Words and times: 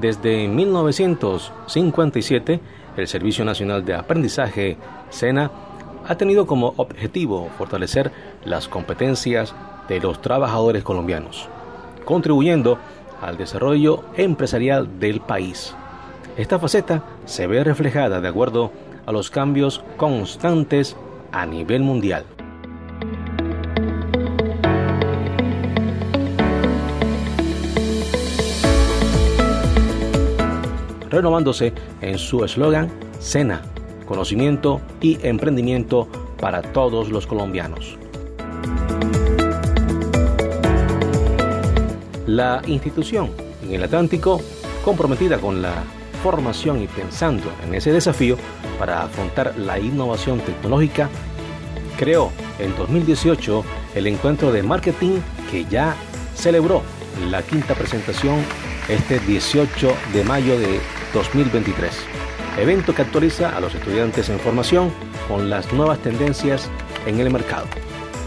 Desde 0.00 0.48
1957, 0.48 2.60
el 2.96 3.06
Servicio 3.06 3.44
Nacional 3.44 3.84
de 3.84 3.94
Aprendizaje, 3.94 4.76
SENA, 5.10 5.52
ha 6.08 6.16
tenido 6.16 6.46
como 6.46 6.72
objetivo 6.78 7.50
fortalecer 7.58 8.10
las 8.44 8.66
competencias 8.66 9.54
de 9.88 10.00
los 10.00 10.22
trabajadores 10.22 10.82
colombianos, 10.82 11.48
contribuyendo 12.04 12.78
al 13.20 13.36
desarrollo 13.36 14.02
empresarial 14.16 14.98
del 14.98 15.20
país. 15.20 15.74
Esta 16.36 16.58
faceta 16.58 17.04
se 17.26 17.46
ve 17.46 17.62
reflejada 17.62 18.20
de 18.20 18.28
acuerdo 18.28 18.72
a 19.10 19.12
los 19.12 19.28
cambios 19.28 19.82
constantes 19.96 20.96
a 21.32 21.44
nivel 21.44 21.82
mundial. 21.82 22.24
renovándose 31.10 31.72
en 32.00 32.18
su 32.18 32.44
eslogan 32.44 32.88
Sena, 33.18 33.62
conocimiento 34.06 34.80
y 35.00 35.18
emprendimiento 35.26 36.06
para 36.38 36.62
todos 36.62 37.10
los 37.10 37.26
colombianos. 37.26 37.98
La 42.28 42.62
institución 42.64 43.32
en 43.64 43.74
el 43.74 43.82
Atlántico, 43.82 44.40
comprometida 44.84 45.38
con 45.38 45.60
la 45.60 45.82
formación 46.22 46.82
y 46.82 46.86
pensando 46.86 47.50
en 47.64 47.74
ese 47.74 47.92
desafío 47.92 48.36
para 48.78 49.02
afrontar 49.02 49.54
la 49.56 49.78
innovación 49.78 50.40
tecnológica, 50.40 51.08
creó 51.98 52.30
en 52.58 52.74
2018 52.76 53.64
el 53.94 54.06
encuentro 54.06 54.52
de 54.52 54.62
marketing 54.62 55.20
que 55.50 55.64
ya 55.64 55.94
celebró 56.34 56.82
la 57.30 57.42
quinta 57.42 57.74
presentación 57.74 58.44
este 58.88 59.18
18 59.20 59.92
de 60.12 60.24
mayo 60.24 60.58
de 60.58 60.80
2023. 61.12 61.92
Evento 62.58 62.94
que 62.94 63.02
actualiza 63.02 63.56
a 63.56 63.60
los 63.60 63.74
estudiantes 63.74 64.28
en 64.28 64.40
formación 64.40 64.90
con 65.28 65.48
las 65.50 65.72
nuevas 65.72 65.98
tendencias 66.00 66.68
en 67.06 67.20
el 67.20 67.30
mercado. 67.30 67.66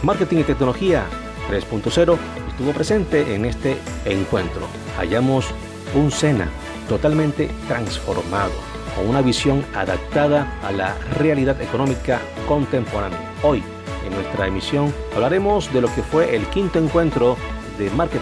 Marketing 0.03 0.37
y 0.37 0.43
tecnología 0.43 1.05
3.0 1.49 2.17
estuvo 2.49 2.71
presente 2.71 3.35
en 3.35 3.45
este 3.45 3.77
encuentro. 4.05 4.67
Hallamos 4.97 5.47
un 5.95 6.11
SENA 6.11 6.49
totalmente 6.87 7.49
transformado, 7.67 8.51
con 8.95 9.07
una 9.07 9.21
visión 9.21 9.63
adaptada 9.73 10.59
a 10.63 10.71
la 10.71 10.95
realidad 11.17 11.61
económica 11.61 12.21
contemporánea. 12.47 13.19
Hoy, 13.43 13.63
en 14.05 14.13
nuestra 14.13 14.47
emisión, 14.47 14.93
hablaremos 15.15 15.71
de 15.73 15.81
lo 15.81 15.93
que 15.93 16.03
fue 16.03 16.35
el 16.35 16.45
quinto 16.47 16.79
encuentro 16.79 17.37
de 17.77 17.89
marketing, 17.91 18.21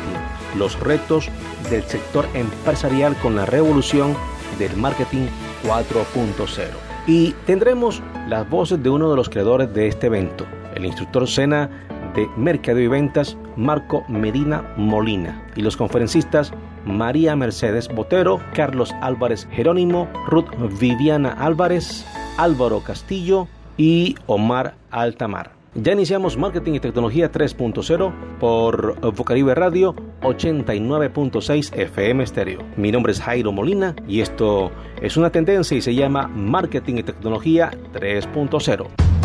los 0.57 0.79
retos 0.79 1.29
del 1.69 1.83
sector 1.83 2.25
empresarial 2.33 3.15
con 3.17 3.35
la 3.35 3.45
revolución 3.45 4.15
del 4.57 4.75
marketing 4.77 5.27
4.0. 5.65 6.67
Y 7.07 7.31
tendremos 7.45 8.01
las 8.27 8.47
voces 8.49 8.81
de 8.81 8.89
uno 8.89 9.09
de 9.09 9.15
los 9.15 9.29
creadores 9.29 9.73
de 9.73 9.87
este 9.87 10.07
evento, 10.07 10.45
el 10.75 10.85
instructor 10.85 11.27
Sena 11.27 11.69
de 12.15 12.27
Mercadeo 12.37 12.83
y 12.83 12.87
Ventas, 12.87 13.37
Marco 13.55 14.03
Medina 14.07 14.73
Molina, 14.77 15.43
y 15.55 15.61
los 15.61 15.77
conferencistas 15.77 16.51
María 16.85 17.35
Mercedes 17.35 17.87
Botero, 17.87 18.41
Carlos 18.53 18.93
Álvarez 19.01 19.47
Jerónimo, 19.51 20.07
Ruth 20.27 20.49
Viviana 20.79 21.33
Álvarez, 21.39 22.05
Álvaro 22.37 22.81
Castillo 22.81 23.47
y 23.77 24.15
Omar 24.27 24.75
Altamar. 24.89 25.61
Ya 25.73 25.93
iniciamos 25.93 26.37
Marketing 26.37 26.73
y 26.73 26.79
Tecnología 26.81 27.31
3.0 27.31 28.11
por 28.39 28.99
Vocaribe 29.15 29.55
Radio 29.55 29.95
89.6 30.21 31.73
FM 31.73 32.27
Stereo. 32.27 32.59
Mi 32.75 32.91
nombre 32.91 33.13
es 33.13 33.21
Jairo 33.21 33.53
Molina 33.53 33.95
y 34.05 34.19
esto 34.19 34.69
es 35.01 35.15
una 35.15 35.29
tendencia 35.29 35.77
y 35.77 35.81
se 35.81 35.95
llama 35.95 36.27
Marketing 36.27 36.95
y 36.95 37.03
Tecnología 37.03 37.71
3.0. 37.93 39.20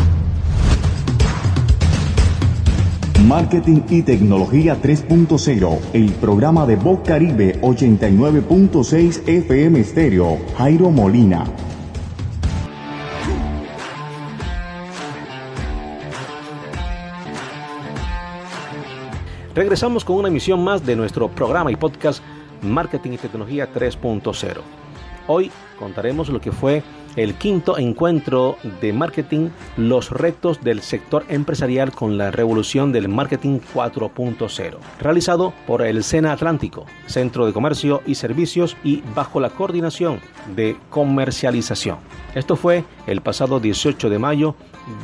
Marketing 3.24 3.80
y 3.88 4.02
Tecnología 4.02 4.80
3.0, 4.80 5.78
el 5.94 6.12
programa 6.12 6.66
de 6.66 6.76
Voz 6.76 7.00
Caribe 7.04 7.60
89.6 7.62 9.26
FM 9.26 9.82
Stereo. 9.82 10.38
Jairo 10.56 10.90
Molina. 10.90 11.44
Regresamos 19.54 20.04
con 20.04 20.16
una 20.16 20.28
emisión 20.28 20.62
más 20.62 20.84
de 20.84 20.94
nuestro 20.94 21.28
programa 21.28 21.72
y 21.72 21.76
podcast 21.76 22.22
Marketing 22.62 23.12
y 23.12 23.18
Tecnología 23.18 23.68
3.0. 23.72 24.60
Hoy 25.26 25.50
contaremos 25.78 26.28
lo 26.28 26.40
que 26.40 26.52
fue 26.52 26.82
el 27.16 27.34
quinto 27.34 27.78
encuentro 27.78 28.56
de 28.80 28.92
marketing, 28.92 29.48
los 29.76 30.10
retos 30.10 30.62
del 30.62 30.82
sector 30.82 31.24
empresarial 31.28 31.92
con 31.92 32.18
la 32.18 32.30
revolución 32.30 32.92
del 32.92 33.08
marketing 33.08 33.58
4.0, 33.74 34.76
realizado 35.00 35.52
por 35.66 35.82
el 35.82 36.04
SENA 36.04 36.32
Atlántico, 36.32 36.86
Centro 37.06 37.46
de 37.46 37.52
Comercio 37.52 38.02
y 38.06 38.14
Servicios 38.14 38.76
y 38.84 39.02
bajo 39.14 39.40
la 39.40 39.50
coordinación 39.50 40.20
de 40.54 40.76
comercialización. 40.90 41.98
Esto 42.34 42.56
fue 42.56 42.84
el 43.06 43.22
pasado 43.22 43.60
18 43.60 44.10
de 44.10 44.18
mayo 44.18 44.54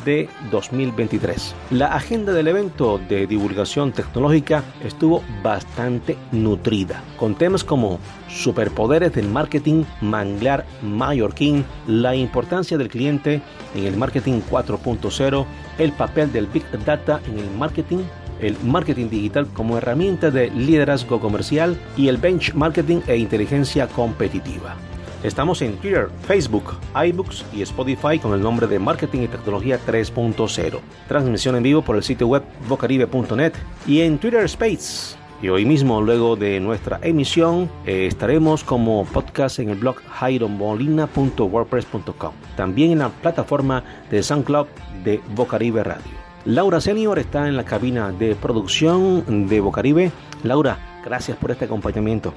de 0.04 0.28
2023. 0.50 1.54
La 1.70 1.94
agenda 1.94 2.32
del 2.32 2.48
evento 2.48 2.98
de 3.08 3.26
divulgación 3.26 3.92
tecnológica 3.92 4.62
estuvo 4.84 5.22
bastante 5.42 6.16
nutrida, 6.30 7.02
con 7.16 7.34
temas 7.34 7.64
como 7.64 7.98
superpoderes 8.28 9.12
del 9.12 9.28
marketing, 9.28 9.84
manglar 10.00 10.64
mallorquín, 10.82 11.64
la 11.86 12.14
importancia 12.14 12.78
del 12.78 12.88
cliente 12.88 13.42
en 13.74 13.84
el 13.84 13.96
marketing 13.96 14.40
4.0, 14.50 15.44
el 15.78 15.92
papel 15.92 16.32
del 16.32 16.46
Big 16.46 16.64
Data 16.84 17.20
en 17.28 17.38
el 17.38 17.50
marketing, 17.50 17.98
el 18.40 18.56
marketing 18.64 19.08
digital 19.08 19.46
como 19.52 19.78
herramienta 19.78 20.30
de 20.30 20.50
liderazgo 20.50 21.20
comercial 21.20 21.78
y 21.96 22.08
el 22.08 22.16
bench 22.16 22.54
marketing 22.54 23.00
e 23.06 23.16
inteligencia 23.16 23.86
competitiva. 23.86 24.76
Estamos 25.22 25.62
en 25.62 25.76
Twitter, 25.76 26.10
Facebook, 26.26 26.74
iBooks 26.94 27.46
y 27.52 27.62
Spotify 27.62 28.18
con 28.18 28.34
el 28.34 28.42
nombre 28.42 28.66
de 28.66 28.80
Marketing 28.80 29.20
y 29.20 29.28
Tecnología 29.28 29.78
3.0. 29.86 30.80
Transmisión 31.06 31.54
en 31.54 31.62
vivo 31.62 31.82
por 31.82 31.94
el 31.94 32.02
sitio 32.02 32.26
web 32.26 32.42
vocaribe.net 32.68 33.52
y 33.86 34.00
en 34.00 34.18
Twitter 34.18 34.42
Space. 34.46 35.16
Y 35.40 35.48
hoy 35.48 35.64
mismo, 35.64 36.02
luego 36.02 36.34
de 36.34 36.58
nuestra 36.58 36.98
emisión, 37.02 37.70
eh, 37.86 38.06
estaremos 38.06 38.64
como 38.64 39.04
podcast 39.04 39.60
en 39.60 39.70
el 39.70 39.78
blog 39.78 40.02
jairomolina.wordpress.com. 40.08 42.32
También 42.56 42.90
en 42.90 42.98
la 42.98 43.10
plataforma 43.10 43.84
de 44.10 44.24
SoundCloud 44.24 44.66
de 45.04 45.20
Vocaribe 45.36 45.84
Radio. 45.84 46.20
Laura 46.44 46.80
Senior 46.80 47.20
está 47.20 47.46
en 47.46 47.56
la 47.56 47.64
cabina 47.64 48.10
de 48.10 48.34
producción 48.34 49.46
de 49.48 49.60
Vocaribe. 49.60 50.10
Laura, 50.42 50.98
gracias 51.04 51.36
por 51.36 51.52
este 51.52 51.66
acompañamiento. 51.66 52.34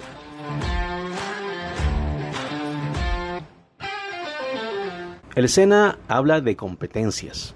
El 5.35 5.49
SENA 5.49 5.97
habla 6.07 6.39
de 6.39 6.55
competencias. 6.55 7.55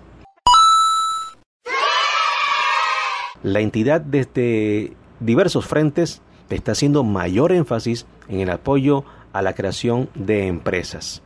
La 3.41 3.62
entidad 3.62 4.01
desde 4.01 4.97
diversos 5.22 5.66
frentes 5.66 6.22
está 6.50 6.73
haciendo 6.73 7.06
mayor 7.06 7.53
énfasis 7.53 8.06
en 8.28 8.41
el 8.41 8.50
apoyo 8.50 9.06
a 9.31 9.41
la 9.41 9.53
creación 9.53 10.09
de 10.13 10.47
empresas. 10.47 11.23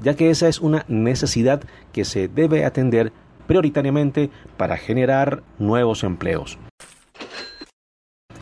ya 0.00 0.14
que 0.14 0.30
esa 0.30 0.46
es 0.46 0.60
una 0.60 0.84
necesidad 0.86 1.60
que 1.92 2.04
se 2.04 2.28
debe 2.28 2.64
atender 2.64 3.12
prioritariamente 3.48 4.30
para 4.56 4.76
generar 4.76 5.42
nuevos 5.58 6.04
empleos 6.04 6.56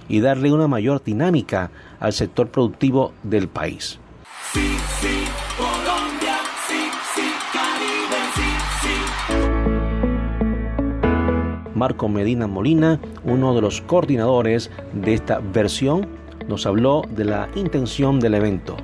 y 0.08 0.20
darle 0.20 0.52
una 0.52 0.68
mayor 0.68 1.02
dinámica 1.02 1.70
al 2.00 2.12
sector 2.12 2.48
productivo 2.48 3.12
del 3.22 3.48
país. 3.48 3.98
Marco 11.74 12.08
Medina 12.08 12.46
Molina, 12.46 12.98
uno 13.24 13.54
de 13.54 13.60
los 13.60 13.82
coordinadores 13.82 14.70
de 14.94 15.12
esta 15.12 15.40
versión, 15.40 16.08
nos 16.48 16.64
habló 16.64 17.02
de 17.10 17.24
la 17.24 17.48
intención 17.54 18.18
del 18.18 18.34
evento, 18.34 18.76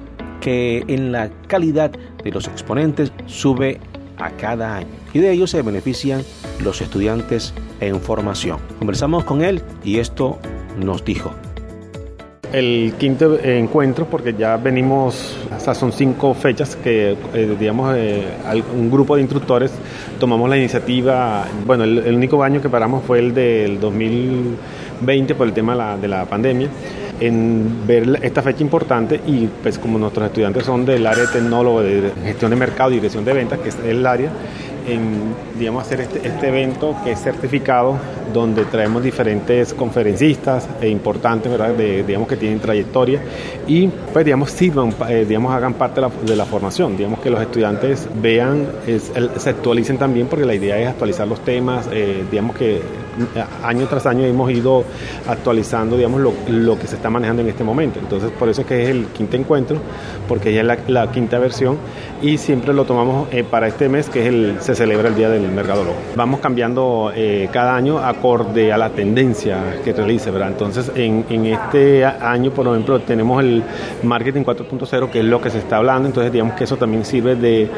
que 0.43 0.85
en 0.89 1.11
la 1.11 1.31
calidad 1.47 1.91
de 2.23 2.31
los 2.31 2.49
exponentes 2.49 3.11
sube 3.27 3.81
a 4.19 4.31
cada 4.33 4.77
año 4.77 4.89
y 5.15 5.21
de 5.21 5.33
ello 5.33 5.47
se 5.47 5.63
benefician 5.63 6.23
los 6.63 6.81
estudiantes 6.81 7.55
en 7.81 8.01
formación. 8.01 8.59
Conversamos 8.79 9.25
con 9.25 9.43
él 9.43 9.63
y 9.85 9.99
esto 9.99 10.39
nos 10.79 11.05
dijo. 11.05 11.33
el 12.53 12.93
quinto 12.99 13.39
encuentro 13.43 14.05
porque 14.05 14.35
ya 14.35 14.59
venimos, 14.59 15.37
o 15.67 15.75
son 15.75 15.91
cinco 15.91 16.35
fechas 16.35 16.77
que, 16.77 17.17
eh, 17.33 17.57
digamos, 17.59 17.95
eh, 17.97 18.27
un 18.77 18.91
grupo 18.91 19.17
de 19.17 19.23
instructores 19.23 19.73
tomamos 20.23 20.49
la 20.49 20.57
iniciativa, 20.57 21.45
bueno, 21.67 21.83
el, 21.83 22.15
único 22.15 22.45
año 22.45 22.63
que 22.63 22.69
paramos 22.69 23.03
fue 23.05 23.19
el 23.19 23.35
del 23.35 23.81
2020 23.81 25.35
por 25.35 25.49
el 25.49 25.53
tema 25.53 25.97
de 25.97 26.07
la, 26.07 26.27
pandemia 26.27 26.69
en 27.19 27.87
ver 27.89 28.21
esta 28.23 28.41
fecha 28.41 28.63
importante 28.63 29.21
y 29.27 29.49
pues 29.63 29.81
como 29.81 29.99
nuestros 29.99 30.27
estudiantes 30.27 30.65
son 30.65 30.85
del 30.85 31.05
área 31.07 31.25
de 31.27 31.33
tecnólogo, 31.33 31.83
de 31.83 32.13
gestión 32.23 32.51
de 32.51 32.57
mercado 32.57 32.93
y 32.93 32.95
dirección 32.95 33.25
de 33.25 33.33
ventas, 33.33 33.59
que 33.59 33.71
es 33.71 33.79
el 33.85 34.07
área, 34.07 34.31
en 34.87 35.35
digamos, 35.59 35.85
hacer 35.85 36.01
este, 36.01 36.27
este, 36.27 36.49
evento 36.49 36.97
que 37.05 37.13
es 37.13 37.21
certificado, 37.21 37.99
donde 38.33 38.65
traemos 38.65 39.03
diferentes 39.03 39.75
conferencistas 39.75 40.69
e 40.81 40.89
importantes, 40.89 41.51
¿verdad? 41.51 41.75
De, 41.75 42.03
digamos, 42.03 42.29
que 42.29 42.37
tienen 42.37 42.61
trayectoria 42.61 43.21
y, 43.67 43.89
pues, 44.13 44.25
digamos, 44.25 44.51
sirvan, 44.51 44.95
eh, 45.09 45.25
digamos, 45.27 45.53
hagan 45.53 45.75
parte 45.75 46.01
de 46.01 46.09
la, 46.09 46.13
de 46.25 46.37
la, 46.37 46.45
formación, 46.45 46.97
digamos, 46.97 47.21
que 47.21 47.31
los 47.31 47.41
estudiantes 47.41 48.09
vean, 48.21 48.67
se 49.37 49.51
actualicen 49.51 49.99
también, 49.99 50.27
porque 50.27 50.45
la 50.45 50.55
idea 50.55 50.79
es 50.79 50.89
actualizar 50.89 51.27
los 51.29 51.41
temas, 51.41 51.89
eh, 51.93 52.25
digamos 52.31 52.57
que 52.57 52.81
año 53.63 53.87
tras 53.87 54.07
año 54.07 54.25
hemos 54.25 54.51
ido 54.51 54.85
actualizando, 55.29 55.97
digamos, 55.97 56.21
lo, 56.21 56.33
lo, 56.49 56.79
que 56.79 56.87
se 56.87 56.97
está 56.97 57.11
manejando 57.11 57.43
en 57.43 57.49
este 57.49 57.65
momento. 57.65 57.99
Entonces, 57.99 58.31
por 58.31 58.49
eso 58.49 58.63
es 58.63 58.67
que 58.67 58.83
es 58.83 58.89
el 58.89 59.07
quinto 59.07 59.37
encuentro, 59.37 59.79
porque 60.29 60.53
ya 60.53 60.61
es 60.63 60.89
la, 60.89 61.11
quinta 61.13 61.39
versión 61.39 61.77
y 62.23 62.39
siempre 62.39 62.73
lo 62.73 62.85
tomamos 62.85 63.29
eh, 63.33 63.45
para 63.45 63.67
este 63.67 63.89
mes, 63.89 64.09
que 64.09 64.23
es 64.23 64.27
el, 64.29 64.57
se 64.61 64.75
celebra 64.75 65.09
el 65.09 65.15
Día 65.15 65.29
del 65.29 65.49
Mercadólogo. 65.51 65.97
Vamos 66.17 66.41
cambiando 66.41 67.13
eh, 67.15 67.49
cada 67.53 67.77
año 67.77 67.99
acorde 67.99 68.73
a 68.73 68.79
la 68.79 68.91
tendencia 68.91 69.81
que 69.85 69.93
realice, 69.93 70.31
¿verdad? 70.31 70.49
Entonces, 70.49 70.91
en, 70.95 71.27
en 71.29 71.47
este 71.47 72.05
año, 72.05 72.51
por 72.53 72.67
ejemplo, 72.67 73.01
tenemos 73.01 73.43
el 73.43 73.63
Marketing 74.03 74.43
4.0, 74.43 75.11
que 75.11 75.19
es 75.21 75.25
lo 75.25 75.41
que 75.41 75.51
se 75.51 75.59
está 75.59 75.77
hablando, 75.77 76.09
entonces 76.09 76.33
digamos 76.33 76.55
que 76.55 76.65
eso 76.65 76.77
también 76.77 77.05
sirve 77.05 77.37
de, 77.37 77.69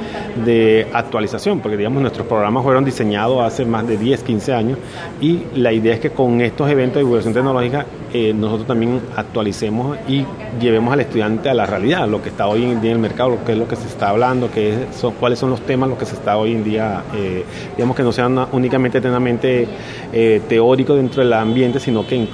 de 0.44 0.86
actualización, 0.92 1.60
porque 1.60 1.76
digamos 1.76 2.00
nuestros 2.00 2.26
programas 2.26 2.62
fueron 2.62 2.84
diseñados 2.84 3.42
hace 3.42 3.64
más 3.64 3.86
de 3.86 3.96
10, 3.96 4.22
15 4.22 4.52
años 4.52 4.78
y 5.24 5.46
la 5.54 5.72
idea 5.72 5.94
es 5.94 6.00
que 6.00 6.10
con 6.10 6.42
estos 6.42 6.70
eventos 6.70 6.96
de 6.96 7.00
divulgación 7.00 7.32
tecnológica 7.32 7.86
eh, 8.12 8.34
nosotros 8.34 8.66
también 8.66 9.00
actualicemos 9.16 9.96
y 10.06 10.22
llevemos 10.60 10.92
al 10.92 11.00
estudiante 11.00 11.48
a 11.48 11.54
la 11.54 11.64
realidad, 11.64 12.06
lo 12.06 12.22
que 12.22 12.28
está 12.28 12.46
hoy 12.46 12.64
en 12.64 12.82
día 12.82 12.90
en 12.90 12.96
el 12.96 13.02
mercado, 13.02 13.30
lo 13.30 13.42
que 13.42 13.52
es 13.52 13.58
lo 13.58 13.66
que 13.66 13.74
se 13.74 13.86
está 13.86 14.10
hablando, 14.10 14.50
que 14.50 14.84
son, 14.94 15.14
cuáles 15.14 15.38
son 15.38 15.48
los 15.48 15.62
temas, 15.62 15.88
lo 15.88 15.96
que 15.96 16.04
se 16.04 16.14
está 16.14 16.36
hoy 16.36 16.52
en 16.52 16.62
día, 16.62 17.04
eh, 17.14 17.42
digamos 17.74 17.96
que 17.96 18.02
no 18.02 18.12
sean 18.12 18.38
únicamente 18.52 18.98
eternamente 18.98 19.66
eh, 20.12 20.42
teórico 20.46 20.94
dentro 20.94 21.22
del 21.22 21.32
ambiente, 21.32 21.80
sino 21.80 22.06
que 22.06 22.28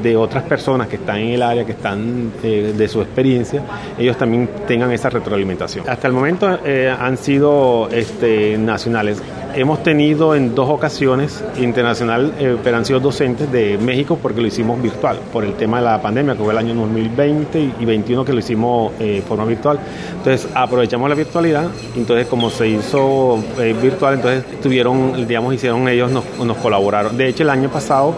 de 0.00 0.16
otras 0.16 0.44
personas 0.44 0.86
que 0.86 0.96
están 0.96 1.18
en 1.18 1.30
el 1.30 1.42
área, 1.42 1.66
que 1.66 1.72
están 1.72 2.34
eh, 2.44 2.72
de 2.76 2.86
su 2.88 3.02
experiencia, 3.02 3.62
ellos 3.98 4.16
también 4.16 4.48
tengan 4.68 4.92
esa 4.92 5.10
retroalimentación. 5.10 5.88
Hasta 5.88 6.06
el 6.06 6.12
momento 6.12 6.46
han 6.46 7.16
sido 7.16 7.88
este, 7.90 8.56
nacionales. 8.58 9.20
Hemos 9.56 9.82
tenido 9.82 10.34
en 10.34 10.54
dos 10.54 10.68
ocasiones 10.68 11.42
internacional, 11.56 12.34
eh, 12.38 12.58
pero 12.62 12.76
han 12.76 12.84
sido 12.84 13.00
docentes 13.00 13.50
de 13.50 13.78
México 13.78 14.18
porque 14.20 14.42
lo 14.42 14.48
hicimos 14.48 14.82
virtual, 14.82 15.18
por 15.32 15.44
el 15.44 15.54
tema 15.54 15.78
de 15.78 15.84
la 15.84 16.02
pandemia, 16.02 16.34
que 16.34 16.42
fue 16.42 16.52
el 16.52 16.58
año 16.58 16.74
2020 16.74 17.58
y 17.58 17.68
2021 17.68 18.24
que 18.26 18.34
lo 18.34 18.40
hicimos 18.40 18.98
de 18.98 19.22
forma 19.26 19.46
virtual. 19.46 19.80
Entonces 20.18 20.46
aprovechamos 20.54 21.08
la 21.08 21.14
virtualidad, 21.14 21.70
entonces 21.96 22.26
como 22.26 22.50
se 22.50 22.68
hizo 22.68 23.42
virtual, 23.80 24.16
entonces 24.16 24.60
tuvieron, 24.60 25.26
digamos, 25.26 25.54
hicieron 25.54 25.88
ellos, 25.88 26.10
nos, 26.10 26.24
nos 26.38 26.58
colaboraron. 26.58 27.16
De 27.16 27.26
hecho, 27.26 27.42
el 27.42 27.48
año 27.48 27.70
pasado 27.70 28.14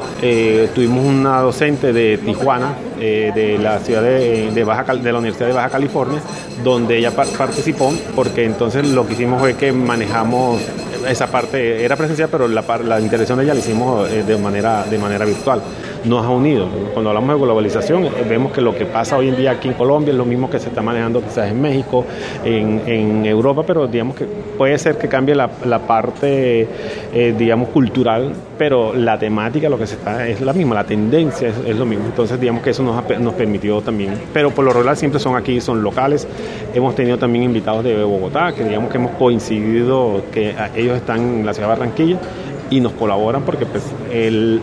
tuvimos 0.75 1.05
una 1.05 1.40
docente 1.40 1.93
de 1.93 2.19
Tijuana, 2.19 2.75
eh, 3.00 3.32
de 3.34 3.58
la 3.58 3.78
ciudad 3.80 4.02
de, 4.02 4.64
Baja, 4.64 4.94
de 4.94 5.12
la 5.12 5.18
Universidad 5.18 5.48
de 5.48 5.54
Baja 5.54 5.70
California, 5.70 6.20
donde 6.62 6.98
ella 6.98 7.14
participó, 7.14 7.92
porque 8.14 8.44
entonces 8.44 8.86
lo 8.88 9.06
que 9.06 9.14
hicimos 9.14 9.40
fue 9.40 9.54
que 9.54 9.72
manejamos 9.72 10.60
esa 11.08 11.28
parte, 11.28 11.84
era 11.84 11.96
presencial, 11.96 12.28
pero 12.30 12.48
la, 12.48 12.62
la 12.84 13.00
intervención 13.00 13.38
de 13.38 13.44
ella 13.44 13.54
la 13.54 13.60
hicimos 13.60 14.08
eh, 14.10 14.22
de, 14.22 14.36
manera, 14.36 14.84
de 14.84 14.98
manera 14.98 15.24
virtual 15.24 15.62
nos 16.08 16.25
ha 16.25 16.31
unido. 16.31 16.66
Cuando 16.93 17.10
hablamos 17.10 17.37
de 17.37 17.44
globalización, 17.44 18.06
eh, 18.06 18.10
vemos 18.28 18.52
que 18.52 18.60
lo 18.60 18.75
que 18.75 18.87
pasa 18.87 19.16
hoy 19.16 19.28
en 19.28 19.37
día 19.37 19.52
aquí 19.52 19.69
en 19.69 19.75
Colombia 19.75 20.12
es 20.12 20.19
lo 20.19 20.25
mismo 20.25 20.49
que 20.50 20.58
se 20.58 20.69
está 20.69 20.82
manejando 20.82 21.22
quizás 21.22 21.50
en 21.50 21.60
México, 21.60 22.05
en, 22.44 22.82
en 22.87 23.26
Europa, 23.26 23.62
pero 23.66 23.87
digamos 23.87 24.16
que 24.16 24.25
puede 24.25 24.78
ser 24.78 24.96
que 24.96 25.08
cambie 25.08 25.34
la, 25.34 25.50
la 25.64 25.81
parte, 25.81 26.69
eh, 27.12 27.34
digamos, 27.37 27.69
cultural, 27.69 28.32
pero 28.56 28.94
la 28.94 29.19
temática, 29.19 29.69
lo 29.69 29.78
que 29.78 29.87
se 29.87 29.94
está, 29.94 30.26
es 30.26 30.40
la 30.40 30.52
misma, 30.52 30.75
la 30.75 30.84
tendencia 30.84 31.49
es, 31.49 31.76
lo 31.76 31.87
mismo. 31.87 32.06
Entonces, 32.06 32.40
digamos 32.40 32.62
que 32.62 32.70
eso 32.70 32.82
nos, 32.82 32.96
ha, 32.96 33.19
nos 33.19 33.34
permitió 33.34 33.81
también, 33.81 34.14
pero 34.32 34.50
por 34.50 34.64
lo 34.64 34.72
regular 34.72 34.96
siempre 34.96 35.20
son 35.20 35.37
aquí, 35.37 35.61
son 35.61 35.82
locales. 35.82 36.26
Hemos 36.75 36.94
tenido 36.94 37.19
también 37.19 37.44
invitados 37.44 37.84
de 37.84 38.02
Bogotá, 38.02 38.52
que 38.52 38.64
digamos 38.64 38.90
que 38.90 38.99
hemos 38.99 39.12
coincidido, 39.12 40.22
que 40.32 40.54
ellos 40.75 40.96
están 40.96 41.20
en 41.20 41.46
la 41.46 41.54
ciudad 41.54 41.69
de 41.69 41.78
Barranquilla 41.78 42.19
y 42.70 42.80
nos 42.80 42.92
colaboran 42.92 43.42
porque 43.42 43.66
pues 43.66 43.84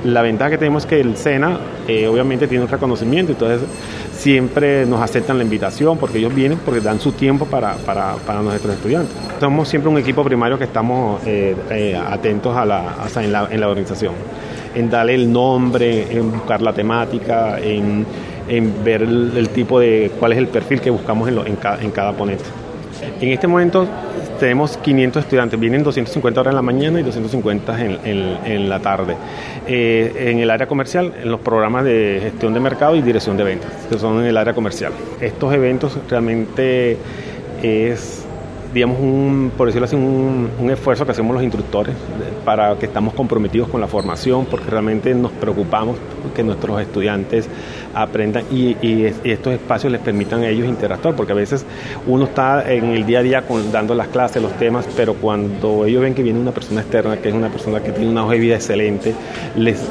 la 0.03 0.21
ventaja 0.21 0.51
que 0.51 0.57
tenemos 0.57 0.83
es 0.83 0.89
que 0.89 0.99
el 0.99 1.17
SENA 1.17 1.59
eh, 1.87 2.07
obviamente 2.07 2.47
tiene 2.47 2.63
un 2.63 2.69
reconocimiento, 2.69 3.31
entonces 3.31 3.67
siempre 4.15 4.85
nos 4.85 5.01
aceptan 5.01 5.37
la 5.37 5.43
invitación 5.43 5.97
porque 5.97 6.19
ellos 6.19 6.33
vienen 6.33 6.59
porque 6.63 6.81
dan 6.81 6.99
su 6.99 7.11
tiempo 7.11 7.45
para, 7.45 7.75
para, 7.77 8.15
para 8.15 8.41
nuestros 8.41 8.75
estudiantes. 8.75 9.15
Somos 9.39 9.67
siempre 9.67 9.89
un 9.89 9.97
equipo 9.97 10.23
primario 10.23 10.57
que 10.57 10.65
estamos 10.65 11.21
eh, 11.25 11.55
eh, 11.69 11.95
atentos 11.95 12.55
a 12.55 12.65
la, 12.65 12.95
en, 13.15 13.31
la, 13.31 13.47
en 13.49 13.59
la 13.59 13.67
organización, 13.67 14.13
en 14.73 14.89
darle 14.89 15.15
el 15.15 15.31
nombre, 15.31 16.15
en 16.15 16.31
buscar 16.31 16.61
la 16.61 16.73
temática, 16.73 17.59
en, 17.59 18.05
en 18.47 18.83
ver 18.83 19.01
el, 19.01 19.49
tipo 19.49 19.79
de, 19.79 20.11
cuál 20.19 20.33
es 20.33 20.37
el 20.37 20.47
perfil 20.47 20.79
que 20.79 20.89
buscamos 20.89 21.27
en, 21.27 21.39
en, 21.39 21.55
cada, 21.55 21.81
en 21.81 21.91
cada 21.91 22.13
ponente. 22.13 22.45
En 23.19 23.29
este 23.29 23.47
momento 23.47 23.87
tenemos 24.37 24.77
500 24.77 25.23
estudiantes, 25.23 25.59
vienen 25.59 25.83
250 25.83 26.39
horas 26.39 26.51
en 26.51 26.55
la 26.55 26.61
mañana 26.61 26.99
y 26.99 27.03
250 27.03 27.81
en, 27.81 27.99
en, 28.45 28.69
la 28.69 28.79
tarde. 28.79 29.15
Eh, 29.67 30.29
en 30.31 30.39
el 30.39 30.49
área 30.49 30.67
comercial, 30.67 31.13
en 31.21 31.31
los 31.31 31.39
programas 31.39 31.85
de 31.85 32.19
gestión 32.21 32.53
de 32.53 32.59
mercado 32.59 32.95
y 32.95 33.01
dirección 33.01 33.37
de 33.37 33.43
ventas, 33.43 33.71
que 33.89 33.97
son 33.97 34.19
en 34.19 34.25
el 34.25 34.37
área 34.37 34.53
comercial. 34.53 34.91
Estos 35.21 35.53
eventos 35.53 35.97
realmente 36.09 36.97
es 37.61 38.24
digamos, 38.75 38.99
un, 38.99 39.53
por 39.55 39.67
decirlo 39.67 39.85
así, 39.85 39.95
un, 39.95 40.49
un, 40.59 40.69
esfuerzo 40.69 41.05
que 41.05 41.13
hacemos 41.13 41.33
los 41.33 41.41
instructores 41.41 41.95
para 42.43 42.75
que 42.75 42.87
estamos 42.87 43.13
comprometidos 43.13 43.69
con 43.69 43.79
la 43.79 43.87
formación, 43.87 44.45
porque 44.47 44.69
realmente 44.69 45.15
nos 45.15 45.31
preocupamos 45.31 45.95
que 46.35 46.43
nuestros 46.43 46.81
estudiantes 46.81 47.47
aprendan 47.93 48.43
y, 48.51 48.75
y, 48.85 49.13
estos 49.23 49.53
espacios 49.53 49.93
les 49.93 50.01
permitan 50.01 50.43
a 50.43 50.49
ellos 50.49 50.67
interactuar, 50.67 51.15
porque 51.15 51.31
a 51.31 51.35
veces 51.35 51.65
uno 52.05 52.25
está 52.25 52.69
en 52.69 52.89
el 52.89 53.05
día 53.05 53.19
a 53.19 53.23
día 53.23 53.41
con, 53.43 53.71
dando 53.71 53.95
las 53.95 54.09
clases, 54.09 54.41
los 54.41 54.51
temas, 54.57 54.85
pero 54.97 55.13
cuando 55.13 55.85
ellos 55.85 56.01
ven 56.01 56.13
que 56.13 56.21
viene 56.21 56.37
una 56.37 56.51
persona 56.51 56.81
externa, 56.81 57.15
que 57.15 57.29
es 57.29 57.33
una 57.33 57.47
persona 57.47 57.81
que 57.81 57.93
tiene 57.93 58.11
una 58.11 58.25
hoja 58.25 58.33
de 58.33 58.39
vida 58.39 58.55
excelente, 58.55 59.15
les 59.55 59.81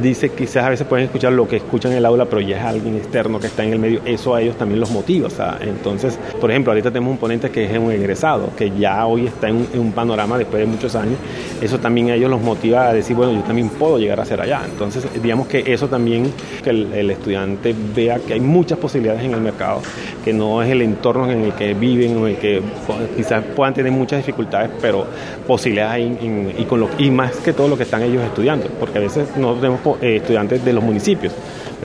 dice 0.00 0.30
quizás 0.30 0.64
a 0.64 0.70
veces 0.70 0.86
pueden 0.86 1.06
escuchar 1.06 1.32
lo 1.32 1.46
que 1.46 1.56
escuchan 1.56 1.92
en 1.92 1.98
el 1.98 2.06
aula, 2.06 2.24
pero 2.24 2.40
ya 2.40 2.58
es 2.58 2.64
alguien 2.64 2.96
externo 2.96 3.38
que 3.38 3.46
está 3.46 3.62
en 3.64 3.72
el 3.72 3.78
medio, 3.78 4.00
eso 4.04 4.34
a 4.34 4.40
ellos 4.40 4.56
también 4.56 4.80
los 4.80 4.90
motiva. 4.90 5.28
Sea, 5.30 5.58
entonces, 5.60 6.18
por 6.40 6.50
ejemplo, 6.50 6.72
ahorita 6.72 6.90
tenemos 6.90 7.12
un 7.12 7.18
ponente 7.18 7.50
que 7.50 7.64
es 7.64 7.78
un 7.78 7.92
egresado, 7.92 8.31
que 8.56 8.70
ya 8.78 9.06
hoy 9.06 9.26
está 9.26 9.48
en 9.48 9.66
un, 9.74 9.92
panorama 9.92 10.38
después 10.38 10.60
de 10.60 10.66
muchos 10.66 10.94
años, 10.94 11.16
eso 11.60 11.78
también 11.78 12.10
a 12.10 12.14
ellos 12.14 12.30
los 12.30 12.40
motiva 12.40 12.88
a 12.88 12.92
decir, 12.92 13.16
bueno, 13.16 13.32
yo 13.32 13.40
también 13.40 13.68
puedo 13.68 13.98
llegar 13.98 14.20
a 14.20 14.24
ser 14.24 14.40
allá. 14.40 14.62
Entonces, 14.64 15.06
digamos 15.22 15.46
que 15.46 15.62
eso 15.66 15.88
también, 15.88 16.32
que 16.62 16.70
el, 16.70 17.10
estudiante 17.10 17.74
vea 17.94 18.18
que 18.18 18.34
hay 18.34 18.40
muchas 18.40 18.78
posibilidades 18.78 19.24
en 19.24 19.34
el 19.34 19.40
mercado, 19.40 19.82
que 20.24 20.32
no 20.32 20.62
es 20.62 20.70
el 20.70 20.82
entorno 20.82 21.30
en 21.30 21.44
el 21.44 21.52
que 21.52 21.74
viven, 21.74 22.18
en 22.18 22.26
el 22.26 22.36
que 22.36 22.62
quizás 23.16 23.44
puedan 23.56 23.74
tener 23.74 23.92
muchas 23.92 24.18
dificultades, 24.18 24.70
pero 24.80 25.06
posibilidades 25.46 25.92
hay 25.92 26.54
y, 26.58 26.64
con 26.64 26.80
lo, 26.80 26.88
y 26.98 27.10
más 27.10 27.36
que 27.36 27.52
todo 27.52 27.68
lo 27.68 27.76
que 27.76 27.82
están 27.82 28.02
ellos 28.02 28.22
estudiando, 28.22 28.66
porque 28.80 28.98
a 28.98 29.00
veces 29.00 29.28
nosotros 29.36 29.60
tenemos 29.60 30.02
eh, 30.02 30.16
estudiantes 30.16 30.64
de 30.64 30.72
los 30.72 30.82
municipios. 30.82 31.32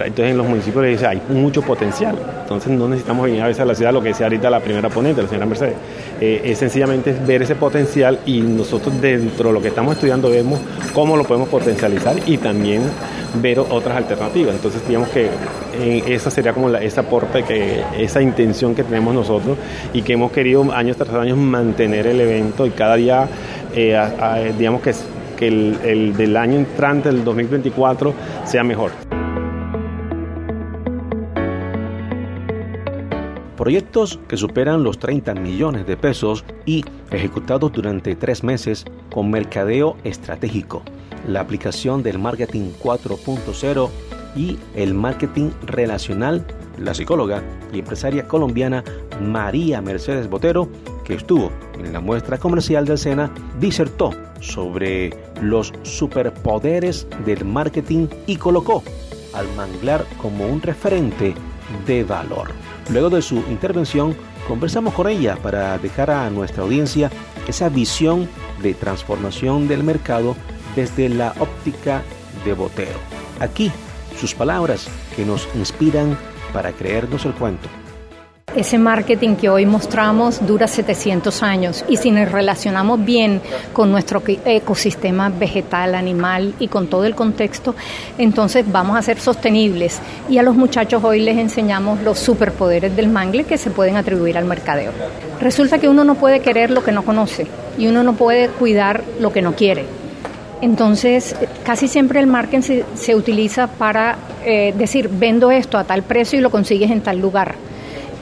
Entonces 0.05 0.31
en 0.31 0.37
los 0.37 0.47
municipios 0.47 0.85
dice, 0.85 1.07
hay 1.07 1.21
mucho 1.29 1.61
potencial. 1.61 2.15
Entonces 2.41 2.71
no 2.71 2.87
necesitamos 2.87 3.25
venir 3.25 3.41
a 3.41 3.47
veces 3.47 3.61
a 3.61 3.65
la 3.65 3.75
ciudad, 3.75 3.91
lo 3.91 4.01
que 4.01 4.09
decía 4.09 4.27
ahorita 4.27 4.49
la 4.49 4.59
primera 4.59 4.89
ponente, 4.89 5.21
la 5.21 5.27
señora 5.27 5.45
Mercedes. 5.45 5.75
Eh, 6.21 6.41
es 6.45 6.57
sencillamente 6.57 7.15
ver 7.25 7.41
ese 7.41 7.55
potencial 7.55 8.19
y 8.25 8.41
nosotros 8.41 8.99
dentro 9.01 9.49
de 9.49 9.53
lo 9.53 9.61
que 9.61 9.69
estamos 9.69 9.95
estudiando 9.95 10.29
vemos 10.29 10.59
cómo 10.93 11.17
lo 11.17 11.23
podemos 11.23 11.49
potencializar 11.49 12.15
y 12.25 12.37
también 12.37 12.83
ver 13.41 13.59
otras 13.59 13.97
alternativas. 13.97 14.55
Entonces 14.55 14.81
digamos 14.87 15.09
que 15.09 15.29
eh, 15.79 16.03
esa 16.07 16.29
sería 16.29 16.53
como 16.53 16.69
la, 16.69 16.81
ese 16.81 16.99
aporte, 16.99 17.43
que, 17.43 17.83
esa 17.97 18.21
intención 18.21 18.75
que 18.75 18.83
tenemos 18.83 19.13
nosotros 19.13 19.57
y 19.93 20.01
que 20.03 20.13
hemos 20.13 20.31
querido 20.31 20.71
años 20.71 20.97
tras 20.97 21.13
años 21.13 21.37
mantener 21.37 22.07
el 22.07 22.21
evento 22.21 22.65
y 22.65 22.71
cada 22.71 22.95
día, 22.95 23.27
digamos 24.57 24.81
que 24.81 24.93
que 25.37 25.47
el, 25.47 26.17
del 26.17 26.35
año 26.35 26.57
entrante, 26.57 27.07
el 27.09 27.23
2024, 27.23 28.13
sea 28.43 28.63
mejor. 28.63 29.06
Proyectos 33.67 34.17
que 34.29 34.37
superan 34.37 34.81
los 34.81 34.97
30 34.97 35.33
millones 35.33 35.85
de 35.85 35.97
pesos 35.97 36.45
y 36.65 36.85
ejecutados 37.11 37.73
durante 37.73 38.15
tres 38.15 38.41
meses 38.41 38.85
con 39.13 39.29
mercadeo 39.29 39.97
estratégico, 40.05 40.83
la 41.27 41.41
aplicación 41.41 42.01
del 42.01 42.17
marketing 42.17 42.71
4.0 42.81 43.89
y 44.37 44.57
el 44.73 44.93
marketing 44.93 45.49
relacional, 45.65 46.47
la 46.77 46.93
psicóloga 46.93 47.43
y 47.73 47.79
empresaria 47.79 48.25
colombiana 48.25 48.85
María 49.21 49.81
Mercedes 49.81 50.29
Botero, 50.29 50.69
que 51.03 51.15
estuvo 51.15 51.51
en 51.77 51.91
la 51.91 51.99
muestra 51.99 52.37
comercial 52.37 52.85
del 52.85 52.97
SENA, 52.97 53.33
disertó 53.59 54.11
sobre 54.39 55.09
los 55.41 55.73
superpoderes 55.83 57.05
del 57.25 57.43
marketing 57.43 58.07
y 58.27 58.37
colocó 58.37 58.81
al 59.33 59.45
manglar 59.57 60.05
como 60.21 60.47
un 60.47 60.61
referente 60.61 61.33
de 61.85 62.05
valor. 62.05 62.53
Luego 62.89 63.09
de 63.09 63.21
su 63.21 63.37
intervención, 63.49 64.15
conversamos 64.47 64.93
con 64.93 65.07
ella 65.07 65.35
para 65.35 65.77
dejar 65.77 66.09
a 66.09 66.29
nuestra 66.29 66.63
audiencia 66.63 67.11
esa 67.47 67.67
visión 67.69 68.29
de 68.61 68.73
transformación 68.73 69.67
del 69.67 69.83
mercado 69.83 70.35
desde 70.75 71.09
la 71.09 71.33
óptica 71.39 72.01
de 72.45 72.53
Botero. 72.53 72.99
Aquí 73.39 73.71
sus 74.19 74.33
palabras 74.33 74.87
que 75.15 75.25
nos 75.25 75.47
inspiran 75.55 76.17
para 76.53 76.71
creernos 76.71 77.25
el 77.25 77.33
cuento. 77.33 77.67
Ese 78.55 78.77
marketing 78.77 79.35
que 79.35 79.49
hoy 79.49 79.65
mostramos 79.65 80.47
dura 80.47 80.67
700 80.67 81.43
años 81.43 81.83
y 81.89 81.97
si 81.97 82.11
nos 82.11 82.31
relacionamos 82.31 83.03
bien 83.03 83.41
con 83.73 83.91
nuestro 83.91 84.23
ecosistema 84.25 85.27
vegetal, 85.29 85.93
animal 85.93 86.53
y 86.57 86.69
con 86.69 86.87
todo 86.87 87.03
el 87.03 87.13
contexto, 87.13 87.75
entonces 88.17 88.65
vamos 88.71 88.97
a 88.97 89.01
ser 89.01 89.19
sostenibles. 89.19 89.99
Y 90.29 90.37
a 90.37 90.43
los 90.43 90.55
muchachos 90.55 91.03
hoy 91.03 91.19
les 91.19 91.37
enseñamos 91.37 92.01
los 92.03 92.19
superpoderes 92.19 92.95
del 92.95 93.09
mangle 93.09 93.43
que 93.43 93.57
se 93.57 93.69
pueden 93.69 93.97
atribuir 93.97 94.37
al 94.37 94.45
mercadeo. 94.45 94.93
Resulta 95.41 95.77
que 95.77 95.89
uno 95.89 96.05
no 96.05 96.15
puede 96.15 96.39
querer 96.39 96.71
lo 96.71 96.85
que 96.85 96.93
no 96.93 97.03
conoce 97.03 97.47
y 97.77 97.87
uno 97.87 98.01
no 98.01 98.13
puede 98.13 98.47
cuidar 98.47 99.03
lo 99.19 99.33
que 99.33 99.41
no 99.41 99.55
quiere. 99.55 99.85
Entonces, 100.61 101.35
casi 101.65 101.89
siempre 101.89 102.21
el 102.21 102.27
marketing 102.27 102.83
se, 102.95 103.13
utiliza 103.13 103.67
para 103.67 104.17
eh, 104.45 104.73
decir, 104.75 105.09
vendo 105.11 105.51
esto 105.51 105.77
a 105.77 105.83
tal 105.83 106.03
precio 106.03 106.39
y 106.39 106.41
lo 106.41 106.49
consigues 106.49 106.89
en 106.89 107.01
tal 107.01 107.19
lugar 107.19 107.55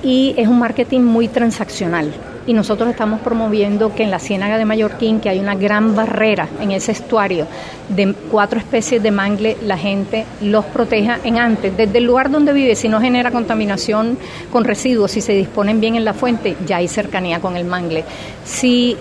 y 0.03 0.33
es 0.37 0.47
un 0.47 0.59
marketing 0.59 1.01
muy 1.01 1.27
transaccional. 1.27 2.11
Y 2.47 2.53
nosotros 2.53 2.89
estamos 2.89 3.21
promoviendo 3.21 3.95
que 3.95 4.03
en 4.03 4.11
la 4.11 4.19
Ciénaga 4.19 4.59
de 4.59 4.65
Mallorquín, 4.65 5.19
que 5.19 5.29
hay 5.29 5.39
una 5.39 5.55
gran 5.55 5.95
barrera 5.95 6.47
en 6.61 6.71
ese 6.71 6.91
estuario 6.91 7.47
de 7.89 8.13
cuatro 8.29 8.59
especies 8.59 9.01
de 9.01 9.09
mangle, 9.09 9.57
la 9.63 9.77
gente 9.77 10.25
los 10.41 10.63
proteja 10.65 11.19
en 11.23 11.39
antes, 11.39 11.75
desde 11.75 11.97
el 11.97 12.03
lugar 12.03 12.29
donde 12.29 12.53
vive, 12.53 12.75
si 12.75 12.87
no 12.87 13.01
genera 13.01 13.31
contaminación 13.31 14.17
con 14.51 14.63
residuos, 14.63 15.11
si 15.11 15.21
se 15.21 15.33
disponen 15.33 15.79
bien 15.79 15.95
en 15.95 16.05
la 16.05 16.13
fuente, 16.13 16.55
ya 16.67 16.77
hay 16.77 16.87
cercanía 16.87 17.39
con 17.39 17.57
el 17.57 17.65
mangle. 17.65 18.03
Si 18.43 18.95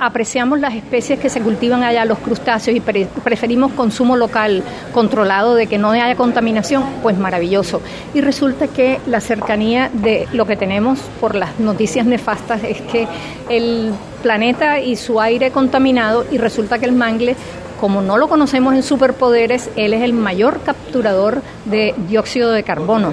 apreciamos 0.00 0.60
las 0.60 0.74
especies 0.74 1.18
que 1.18 1.28
se 1.28 1.40
cultivan 1.40 1.82
allá, 1.82 2.04
los 2.04 2.18
crustáceos, 2.18 2.76
y 2.76 2.80
preferimos 2.80 3.72
consumo 3.72 4.16
local, 4.16 4.62
controlado, 4.92 5.54
de 5.54 5.66
que 5.66 5.78
no 5.78 5.90
haya 5.90 6.14
contaminación, 6.14 6.84
pues 7.02 7.16
maravilloso. 7.18 7.80
Y 8.14 8.20
resulta 8.20 8.68
que 8.68 9.00
la 9.06 9.20
cercanía 9.20 9.90
de 9.92 10.28
lo 10.32 10.46
que 10.46 10.56
tenemos 10.56 11.00
por 11.20 11.34
las 11.34 11.58
noticias 11.58 12.06
nefastas 12.06 12.62
es 12.64 12.80
que 12.82 13.06
el 13.48 13.92
planeta 14.22 14.80
y 14.80 14.96
su 14.96 15.20
aire 15.20 15.50
contaminado, 15.50 16.24
y 16.30 16.38
resulta 16.38 16.78
que 16.78 16.86
el 16.86 16.92
mangle 16.92 17.36
como 17.80 18.00
no 18.00 18.16
lo 18.16 18.28
conocemos 18.28 18.74
en 18.74 18.84
superpoderes, 18.84 19.68
él 19.74 19.92
es 19.92 20.02
el 20.02 20.12
mayor 20.12 20.60
capturador 20.62 21.42
de 21.64 21.96
dióxido 22.08 22.52
de 22.52 22.62
carbono 22.62 23.12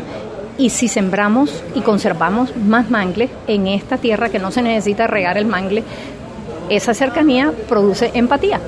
y 0.60 0.70
si 0.70 0.90
sembramos 0.90 1.64
y 1.74 1.82
conservamos 1.82 2.56
más 2.56 2.92
mangle 2.92 3.30
en 3.48 3.66
esta 3.66 3.98
tierra 3.98 4.30
que 4.30 4.40
no 4.40 4.52
se 4.52 4.62
necesita 4.62 5.08
regar 5.08 5.38
el 5.38 5.46
mangle, 5.46 5.84
esa 6.70 6.94
cercanía 6.94 7.52
produce 7.68 8.12
empatía. 8.14 8.60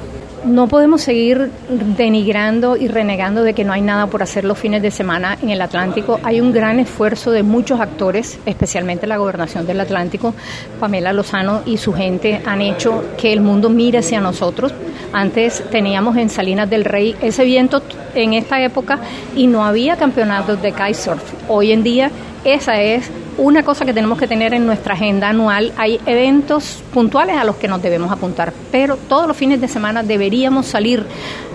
No 0.46 0.68
podemos 0.68 1.04
seguir 1.04 1.52
denigrando 1.70 2.76
y 2.76 2.88
renegando 2.88 3.44
de 3.44 3.54
que 3.54 3.64
no 3.64 3.74
hay 3.74 3.82
nada 3.82 4.08
por 4.08 4.24
hacer 4.24 4.44
los 4.44 4.58
fines 4.58 4.82
de 4.82 4.90
semana 4.90 5.38
en 5.40 5.52
el 5.52 5.62
Atlántico. 5.62 6.20
Hay 6.24 6.42
un 6.42 6.52
gran 6.52 6.80
esfuerzo 6.80 7.30
de 7.30 7.44
muchos 7.44 7.80
actores, 7.80 8.40
especialmente 8.48 9.06
la 9.06 9.18
gobernación 9.18 9.68
del 9.68 9.82
Atlántico. 9.82 10.34
Pamela 10.80 11.14
Lozano 11.14 11.62
y 11.68 11.78
su 11.78 11.94
gente 11.94 12.42
han 12.44 12.62
hecho 12.62 13.04
que 13.20 13.32
el 13.34 13.42
mundo 13.42 13.70
mire 13.70 14.00
hacia 14.00 14.20
nosotros. 14.20 14.74
Antes 15.14 15.64
teníamos 15.70 16.18
en 16.18 16.30
Salinas 16.30 16.68
del 16.68 16.86
Rey 16.86 17.16
ese 17.22 17.44
viento 17.44 17.84
en 18.16 18.34
esta 18.34 18.62
época 18.62 19.00
y 19.36 19.48
no 19.48 19.66
había 19.66 19.98
campeonatos 19.98 20.62
de 20.62 20.72
kitesurf. 20.72 21.24
Hoy 21.48 21.72
en 21.72 21.84
día 21.84 22.12
esa 22.44 22.82
es 22.82 23.10
una 23.38 23.64
cosa 23.64 23.86
que 23.86 23.94
tenemos 23.94 24.18
que 24.18 24.28
tener 24.28 24.54
en 24.54 24.66
nuestra 24.66 24.94
agenda 24.94 25.30
anual. 25.30 25.72
Hay 25.78 26.00
eventos 26.06 26.84
puntuales 26.94 27.38
a 27.38 27.44
los 27.44 27.56
que 27.56 27.68
nos 27.68 27.82
debemos 27.82 28.12
apuntar, 28.12 28.52
pero 28.72 28.98
todos 28.98 29.28
los 29.28 29.38
fines 29.38 29.62
de 29.62 29.68
semana 29.68 30.04
deberíamos 30.04 30.66
salir 30.66 31.06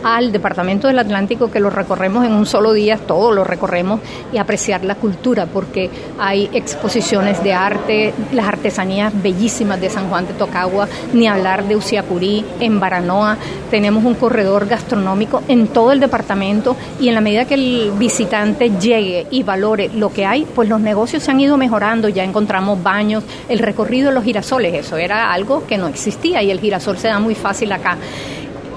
al 0.07 0.31
Departamento 0.31 0.87
del 0.87 1.01
Atlántico, 1.01 1.51
que 1.51 1.59
lo 1.59 1.69
recorremos 1.69 2.25
en 2.25 2.33
un 2.33 2.47
solo 2.47 2.73
día, 2.73 2.97
todo 2.97 3.33
lo 3.33 3.43
recorremos, 3.43 3.99
y 4.33 4.39
apreciar 4.39 4.85
la 4.85 4.95
cultura, 4.95 5.47
porque 5.47 5.91
hay 6.17 6.49
exposiciones 6.53 7.43
de 7.43 7.53
arte, 7.53 8.15
las 8.33 8.47
artesanías 8.47 9.13
bellísimas 9.21 9.81
de 9.81 9.91
San 9.91 10.09
Juan 10.09 10.29
de 10.29 10.35
Tocagua, 10.35 10.87
ni 11.13 11.27
hablar 11.27 11.65
de 11.65 11.75
Uciacurí, 11.75 12.45
en 12.61 12.79
Baranoa, 12.79 13.37
tenemos 13.69 14.05
un 14.05 14.15
corredor 14.15 14.69
gastronómico 14.69 15.43
en 15.49 15.67
todo 15.67 15.91
el 15.91 15.99
departamento, 15.99 16.77
y 17.01 17.09
en 17.09 17.15
la 17.17 17.21
medida 17.21 17.45
que 17.45 17.55
el 17.55 17.91
visitante 17.99 18.71
llegue 18.79 19.27
y 19.33 19.43
valore 19.43 19.91
lo 19.93 20.13
que 20.13 20.25
hay, 20.25 20.47
pues 20.55 20.69
los 20.69 20.81
negocios 20.81 21.25
se 21.25 21.33
han 21.33 21.41
ido 21.41 21.57
mejorando, 21.57 22.09
ya 22.09 22.23
encontramos 22.23 22.81
baños, 22.81 23.25
el 23.49 23.59
recorrido 23.59 24.11
de 24.11 24.15
los 24.15 24.23
girasoles, 24.23 24.73
eso 24.73 24.99
era 24.99 25.33
algo 25.33 25.67
que 25.67 25.79
no 25.79 25.89
existía 25.89 26.45
y 26.45 26.53
el 26.53 26.61
girasol 26.61 26.97
se 26.97 27.09
da 27.09 27.19
muy 27.19 27.35
fácil 27.35 27.73
acá. 27.73 27.99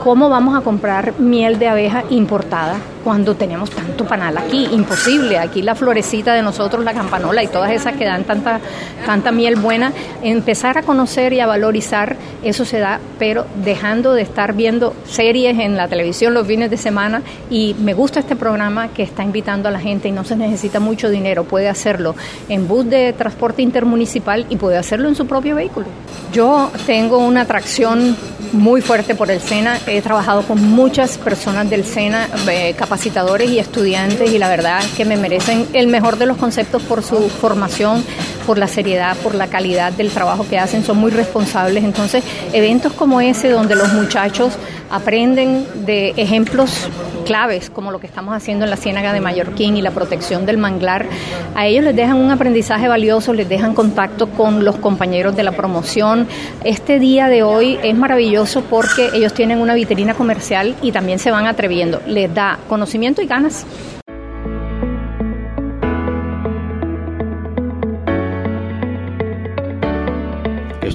¿Cómo 0.03 0.29
vamos 0.29 0.57
a 0.57 0.61
comprar 0.61 1.19
miel 1.19 1.59
de 1.59 1.67
abeja 1.67 2.03
importada 2.09 2.79
cuando 3.03 3.35
tenemos 3.35 3.69
tanto 3.69 4.05
panal 4.05 4.37
aquí? 4.37 4.67
Imposible. 4.71 5.37
Aquí 5.37 5.61
la 5.61 5.75
florecita 5.75 6.33
de 6.33 6.41
nosotros, 6.41 6.83
la 6.83 6.93
campanola 6.93 7.43
y 7.43 7.47
todas 7.47 7.71
esas 7.71 7.95
que 7.95 8.05
dan 8.05 8.23
tanta, 8.23 8.59
tanta 9.05 9.31
miel 9.31 9.55
buena. 9.55 9.91
Empezar 10.21 10.77
a 10.77 10.83
conocer 10.83 11.33
y 11.33 11.39
a 11.39 11.47
valorizar, 11.47 12.15
eso 12.43 12.65
se 12.65 12.79
da, 12.79 12.99
pero 13.17 13.45
dejando 13.63 14.13
de 14.13 14.21
estar 14.21 14.53
viendo 14.53 14.93
series 15.05 15.59
en 15.59 15.77
la 15.77 15.87
televisión 15.87 16.33
los 16.33 16.47
fines 16.47 16.69
de 16.69 16.77
semana. 16.77 17.21
Y 17.49 17.75
me 17.79 17.93
gusta 17.93 18.19
este 18.19 18.35
programa 18.35 18.89
que 18.89 19.03
está 19.03 19.23
invitando 19.23 19.69
a 19.69 19.71
la 19.71 19.79
gente 19.79 20.07
y 20.07 20.11
no 20.11 20.23
se 20.23 20.35
necesita 20.35 20.79
mucho 20.79 21.09
dinero. 21.09 21.43
Puede 21.43 21.69
hacerlo 21.69 22.15
en 22.47 22.67
bus 22.67 22.89
de 22.89 23.13
transporte 23.13 23.61
intermunicipal 23.61 24.45
y 24.49 24.55
puede 24.55 24.77
hacerlo 24.77 25.07
en 25.07 25.15
su 25.15 25.25
propio 25.25 25.55
vehículo. 25.55 25.87
Yo 26.31 26.71
tengo 26.85 27.17
una 27.17 27.41
atracción 27.41 28.15
muy 28.51 28.81
fuerte 28.81 29.15
por 29.15 29.29
el 29.29 29.39
SENA 29.39 29.79
he 29.87 30.01
trabajado 30.01 30.43
con 30.43 30.61
muchas 30.61 31.17
personas 31.17 31.69
del 31.69 31.85
SENA, 31.85 32.27
eh, 32.49 32.73
capacitadores 32.89 33.51
y 33.51 33.59
estudiantes, 33.59 34.31
y 34.31 34.39
la 34.39 34.49
verdad 34.49 34.81
que 34.97 35.05
me 35.05 35.15
merecen 35.15 35.67
el 35.73 35.85
mejor 35.85 36.17
de 36.17 36.25
los 36.25 36.37
conceptos 36.37 36.81
por 36.81 37.03
su 37.03 37.29
formación, 37.29 38.03
por 38.49 38.57
la 38.57 38.67
seriedad, 38.67 39.15
por 39.17 39.35
la 39.35 39.45
calidad 39.45 39.93
del 39.93 40.09
trabajo 40.09 40.43
que 40.49 40.57
hacen, 40.57 40.83
son 40.83 40.97
muy 40.97 41.11
responsables. 41.11 41.83
Entonces, 41.83 42.23
eventos 42.51 42.93
como 42.93 43.21
ese, 43.21 43.49
donde 43.49 43.75
los 43.75 43.93
muchachos 43.93 44.57
aprenden 44.89 45.67
de 45.85 46.15
ejemplos 46.17 46.89
claves, 47.27 47.69
como 47.69 47.91
lo 47.91 47.99
que 47.99 48.07
estamos 48.07 48.35
haciendo 48.35 48.65
en 48.65 48.71
la 48.71 48.75
Ciénaga 48.75 49.13
de 49.13 49.21
Mallorquín 49.21 49.77
y 49.77 49.83
la 49.83 49.91
protección 49.91 50.47
del 50.47 50.57
manglar, 50.57 51.05
a 51.53 51.67
ellos 51.67 51.83
les 51.83 51.95
dejan 51.95 52.17
un 52.17 52.31
aprendizaje 52.31 52.87
valioso, 52.87 53.33
les 53.33 53.47
dejan 53.47 53.75
contacto 53.75 54.27
con 54.29 54.65
los 54.65 54.77
compañeros 54.77 55.35
de 55.35 55.43
la 55.43 55.51
promoción. 55.51 56.27
Este 56.63 56.97
día 56.97 57.27
de 57.27 57.43
hoy 57.43 57.77
es 57.83 57.95
maravilloso 57.95 58.63
porque 58.63 59.11
ellos 59.13 59.31
tienen 59.31 59.59
una 59.59 59.75
vitrina 59.75 60.15
comercial 60.15 60.75
y 60.81 60.91
también 60.91 61.19
se 61.19 61.29
van 61.29 61.45
atreviendo. 61.45 62.01
Les 62.07 62.33
da 62.33 62.57
conocimiento 62.67 63.21
y 63.21 63.27
ganas. 63.27 63.63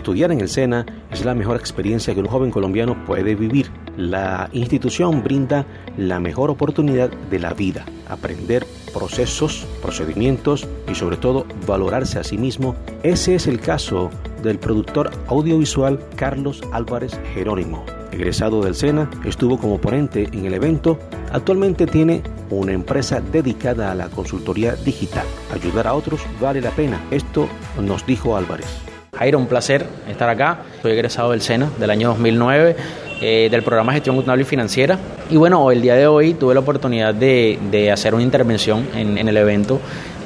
Estudiar 0.05 0.33
en 0.33 0.43
el 0.43 0.51
SENA 0.51 0.85
es 1.11 1.25
la 1.25 1.35
mejor 1.35 1.57
experiencia 1.57 2.13
que 2.13 2.21
un 2.21 2.27
joven 2.27 2.51
colombiano 2.51 3.07
puede 3.07 3.35
vivir. 3.35 3.71
La 3.97 4.51
institución 4.53 5.25
brinda 5.25 5.65
la 5.97 6.21
mejor 6.21 6.51
oportunidad 6.51 7.09
de 7.31 7.39
la 7.39 7.55
vida, 7.55 7.87
aprender 8.11 8.67
procesos, 8.93 9.67
procedimientos 9.81 10.69
y 10.93 10.95
sobre 10.95 11.17
todo 11.17 11.47
valorarse 11.67 12.19
a 12.19 12.23
sí 12.23 12.37
mismo. 12.37 12.77
Ese 13.03 13.35
es 13.35 13.47
el 13.47 13.61
caso 13.61 14.11
del 14.43 14.59
productor 14.59 15.11
audiovisual 15.29 15.99
Carlos 16.17 16.61
Álvarez 16.73 17.19
Jerónimo. 17.33 17.83
Egresado 18.13 18.61
del 18.63 18.75
SENA, 18.75 19.11
estuvo 19.25 19.59
como 19.59 19.81
ponente 19.81 20.29
en 20.33 20.45
el 20.45 20.53
evento. 20.53 20.99
Actualmente 21.33 21.87
tiene 21.87 22.23
una 22.51 22.73
empresa 22.73 23.23
dedicada 23.23 23.91
a 23.91 23.95
la 23.95 24.11
consultoría 24.11 24.77
digital. 24.77 25.25
Ayudar 25.51 25.87
a 25.87 25.95
otros 25.95 26.21
vale 26.43 26.61
la 26.61 26.73
pena. 26.73 27.01
Esto 27.11 27.49
nos 27.81 28.05
dijo 28.05 28.37
Álvarez. 28.37 28.94
Jairo, 29.19 29.39
un 29.39 29.47
placer 29.47 29.87
estar 30.09 30.29
acá. 30.29 30.59
Soy 30.83 30.93
egresado 30.93 31.31
del 31.31 31.41
SENA 31.41 31.71
del 31.79 31.91
año 31.91 32.09
2009, 32.09 32.77
eh, 33.21 33.49
del 33.51 33.63
programa 33.63 33.93
Gestión 33.93 34.17
Contable 34.17 34.43
y 34.43 34.45
Financiera. 34.45 34.99
Y 35.31 35.37
bueno, 35.37 35.71
el 35.71 35.81
día 35.81 35.95
de 35.95 36.07
hoy 36.07 36.35
tuve 36.35 36.55
la 36.55 36.61
oportunidad 36.61 37.15
de, 37.15 37.91
hacer 37.93 38.15
una 38.15 38.23
intervención 38.23 38.89
en, 38.95 39.19
en, 39.19 39.29
el 39.29 39.37
evento 39.37 39.81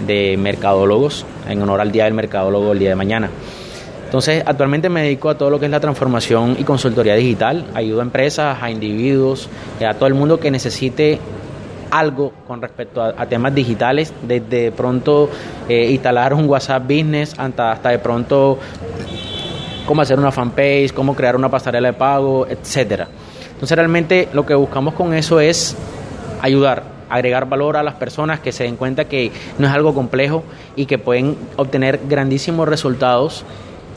de 0.06 0.36
mercadólogos, 0.38 1.26
en 1.48 1.60
honor 1.62 1.80
al 1.80 1.92
Día 1.92 2.04
del 2.04 2.14
Mercadólogo 2.14 2.72
el 2.72 2.78
día 2.78 2.90
de 2.90 2.94
mañana. 2.94 3.30
Entonces, 4.06 4.42
actualmente 4.46 4.88
me 4.88 5.02
dedico 5.02 5.28
a 5.28 5.36
todo 5.36 5.50
lo 5.50 5.60
que 5.60 5.66
es 5.66 5.70
la 5.70 5.80
transformación 5.80 6.56
y 6.58 6.64
consultoría 6.64 7.14
digital. 7.14 7.66
Ayudo 7.74 8.00
a 8.00 8.04
empresas, 8.04 8.56
a 8.62 8.70
individuos, 8.70 9.50
a 9.86 9.92
todo 9.94 10.06
el 10.06 10.14
mundo 10.14 10.40
que 10.40 10.50
necesite 10.50 11.18
algo 11.90 12.32
con 12.46 12.60
respecto 12.60 13.02
a, 13.02 13.26
temas 13.26 13.54
digitales, 13.54 14.12
desde 14.22 14.72
pronto 14.72 15.30
eh, 15.68 15.90
instalar 15.90 16.34
un 16.34 16.48
WhatsApp 16.48 16.82
Business 16.82 17.34
hasta, 17.38 17.72
hasta 17.72 17.90
de 17.90 17.98
pronto 17.98 18.58
cómo 19.86 20.02
hacer 20.02 20.18
una 20.18 20.30
fanpage, 20.30 20.92
cómo 20.92 21.14
crear 21.14 21.34
una 21.36 21.48
pasarela 21.48 21.88
de 21.88 21.94
pago, 21.94 22.46
etcétera. 22.46 23.08
Entonces 23.52 23.76
realmente 23.76 24.28
lo 24.32 24.44
que 24.44 24.54
buscamos 24.54 24.94
con 24.94 25.14
eso 25.14 25.40
es 25.40 25.76
ayudar, 26.42 26.84
agregar 27.08 27.48
valor 27.48 27.76
a 27.76 27.82
las 27.82 27.94
personas 27.94 28.40
que 28.40 28.52
se 28.52 28.64
den 28.64 28.76
cuenta 28.76 29.06
que 29.06 29.32
no 29.58 29.66
es 29.66 29.72
algo 29.72 29.94
complejo 29.94 30.44
y 30.76 30.86
que 30.86 30.98
pueden 30.98 31.36
obtener 31.56 32.00
grandísimos 32.08 32.68
resultados 32.68 33.44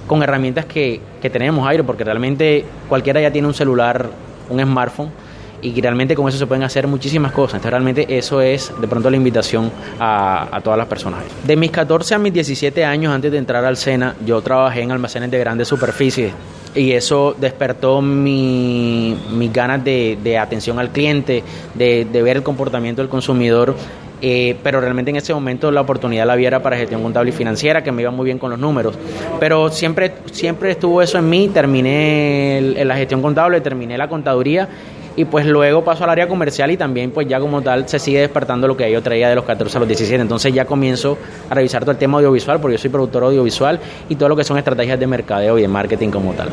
con 0.07 0.23
herramientas 0.23 0.65
que, 0.65 0.99
que 1.21 1.29
tenemos, 1.29 1.67
Airo, 1.67 1.85
porque 1.85 2.03
realmente 2.03 2.65
cualquiera 2.89 3.21
ya 3.21 3.31
tiene 3.31 3.47
un 3.47 3.53
celular, 3.53 4.09
un 4.49 4.59
smartphone, 4.61 5.11
y 5.61 5.79
realmente 5.81 6.15
con 6.15 6.27
eso 6.27 6.37
se 6.37 6.47
pueden 6.47 6.63
hacer 6.63 6.87
muchísimas 6.87 7.31
cosas. 7.31 7.55
Entonces 7.55 7.71
realmente 7.71 8.17
eso 8.17 8.41
es 8.41 8.73
de 8.79 8.87
pronto 8.87 9.09
la 9.09 9.17
invitación 9.17 9.71
a, 9.99 10.55
a, 10.55 10.61
todas 10.61 10.77
las 10.77 10.87
personas. 10.87 11.23
De 11.43 11.55
mis 11.55 11.71
14 11.71 12.15
a 12.15 12.17
mis 12.17 12.33
17 12.33 12.83
años 12.83 13.13
antes 13.13 13.31
de 13.31 13.37
entrar 13.37 13.63
al 13.65 13.77
SENA, 13.77 14.15
yo 14.25 14.41
trabajé 14.41 14.81
en 14.81 14.91
almacenes 14.91 15.31
de 15.31 15.39
grandes 15.39 15.67
superficies 15.67 16.33
y 16.75 16.91
eso 16.91 17.35
despertó 17.37 18.01
mi, 18.01 19.17
mis 19.31 19.51
ganas 19.51 19.83
de, 19.83 20.17
de, 20.23 20.37
atención 20.37 20.79
al 20.79 20.89
cliente, 20.89 21.43
de, 21.73 22.05
de, 22.05 22.21
ver 22.21 22.37
el 22.37 22.43
comportamiento 22.43 23.01
del 23.01 23.09
consumidor. 23.09 23.75
Eh, 24.23 24.55
pero 24.61 24.79
realmente 24.79 25.09
en 25.09 25.17
ese 25.17 25.33
momento 25.33 25.71
la 25.71 25.81
oportunidad 25.81 26.27
la 26.27 26.35
viera 26.35 26.61
para 26.61 26.77
gestión 26.77 27.01
contable 27.01 27.31
y 27.31 27.33
financiera, 27.33 27.83
que 27.83 27.91
me 27.91 28.03
iba 28.03 28.11
muy 28.11 28.25
bien 28.25 28.37
con 28.37 28.51
los 28.51 28.59
números. 28.59 28.95
Pero 29.39 29.69
siempre, 29.69 30.13
siempre 30.31 30.71
estuvo 30.71 31.01
eso 31.01 31.17
en 31.17 31.27
mí, 31.27 31.49
terminé 31.51 32.83
la 32.85 32.95
gestión 32.95 33.21
contable, 33.21 33.61
terminé 33.61 33.97
la 33.97 34.07
contaduría 34.07 34.69
y 35.15 35.25
pues 35.25 35.45
luego 35.45 35.83
paso 35.83 36.03
al 36.03 36.09
área 36.09 36.27
comercial 36.27 36.71
y 36.71 36.77
también 36.77 37.11
pues 37.11 37.27
ya 37.27 37.39
como 37.39 37.61
tal 37.61 37.87
se 37.87 37.99
sigue 37.99 38.21
despertando 38.21 38.67
lo 38.67 38.77
que 38.77 38.89
yo 38.91 39.01
traía 39.01 39.29
de 39.29 39.35
los 39.35 39.45
14 39.45 39.77
a 39.77 39.79
los 39.79 39.87
17. 39.87 40.21
Entonces 40.21 40.53
ya 40.53 40.65
comienzo 40.65 41.17
a 41.49 41.53
revisar 41.53 41.81
todo 41.81 41.91
el 41.91 41.97
tema 41.97 42.17
audiovisual 42.17 42.59
porque 42.59 42.77
yo 42.77 42.81
soy 42.81 42.89
productor 42.89 43.23
audiovisual 43.23 43.79
y 44.09 44.15
todo 44.15 44.29
lo 44.29 44.35
que 44.35 44.43
son 44.43 44.57
estrategias 44.57 44.99
de 44.99 45.07
mercadeo 45.07 45.57
y 45.57 45.61
de 45.61 45.67
marketing 45.67 46.09
como 46.09 46.33
tal. 46.33 46.49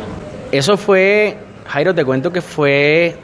Eso 0.50 0.76
fue, 0.76 1.36
Jairo, 1.66 1.94
te 1.94 2.04
cuento 2.04 2.32
que 2.32 2.40
fue 2.40 3.16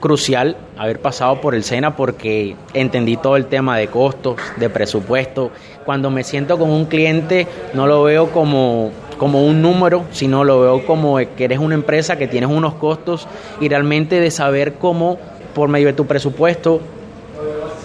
crucial 0.00 0.56
haber 0.78 1.00
pasado 1.00 1.40
por 1.40 1.54
el 1.54 1.62
SENA 1.62 1.94
porque 1.94 2.56
entendí 2.72 3.16
todo 3.16 3.36
el 3.36 3.46
tema 3.46 3.76
de 3.76 3.88
costos, 3.88 4.36
de 4.56 4.70
presupuesto. 4.70 5.50
Cuando 5.84 6.10
me 6.10 6.24
siento 6.24 6.58
con 6.58 6.70
un 6.70 6.86
cliente 6.86 7.46
no 7.74 7.86
lo 7.86 8.02
veo 8.02 8.30
como 8.30 8.90
como 9.20 9.44
un 9.44 9.60
número, 9.60 10.06
sino 10.12 10.44
lo 10.44 10.62
veo 10.62 10.86
como 10.86 11.18
que 11.18 11.44
eres 11.44 11.58
una 11.58 11.74
empresa 11.74 12.16
que 12.16 12.26
tienes 12.26 12.48
unos 12.48 12.72
costos 12.76 13.28
y 13.60 13.68
realmente 13.68 14.18
de 14.18 14.30
saber 14.30 14.76
cómo, 14.78 15.18
por 15.54 15.68
medio 15.68 15.88
de 15.88 15.92
tu 15.92 16.06
presupuesto, 16.06 16.80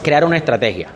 crear 0.01 0.23
una 0.23 0.37
estrategia. 0.37 0.87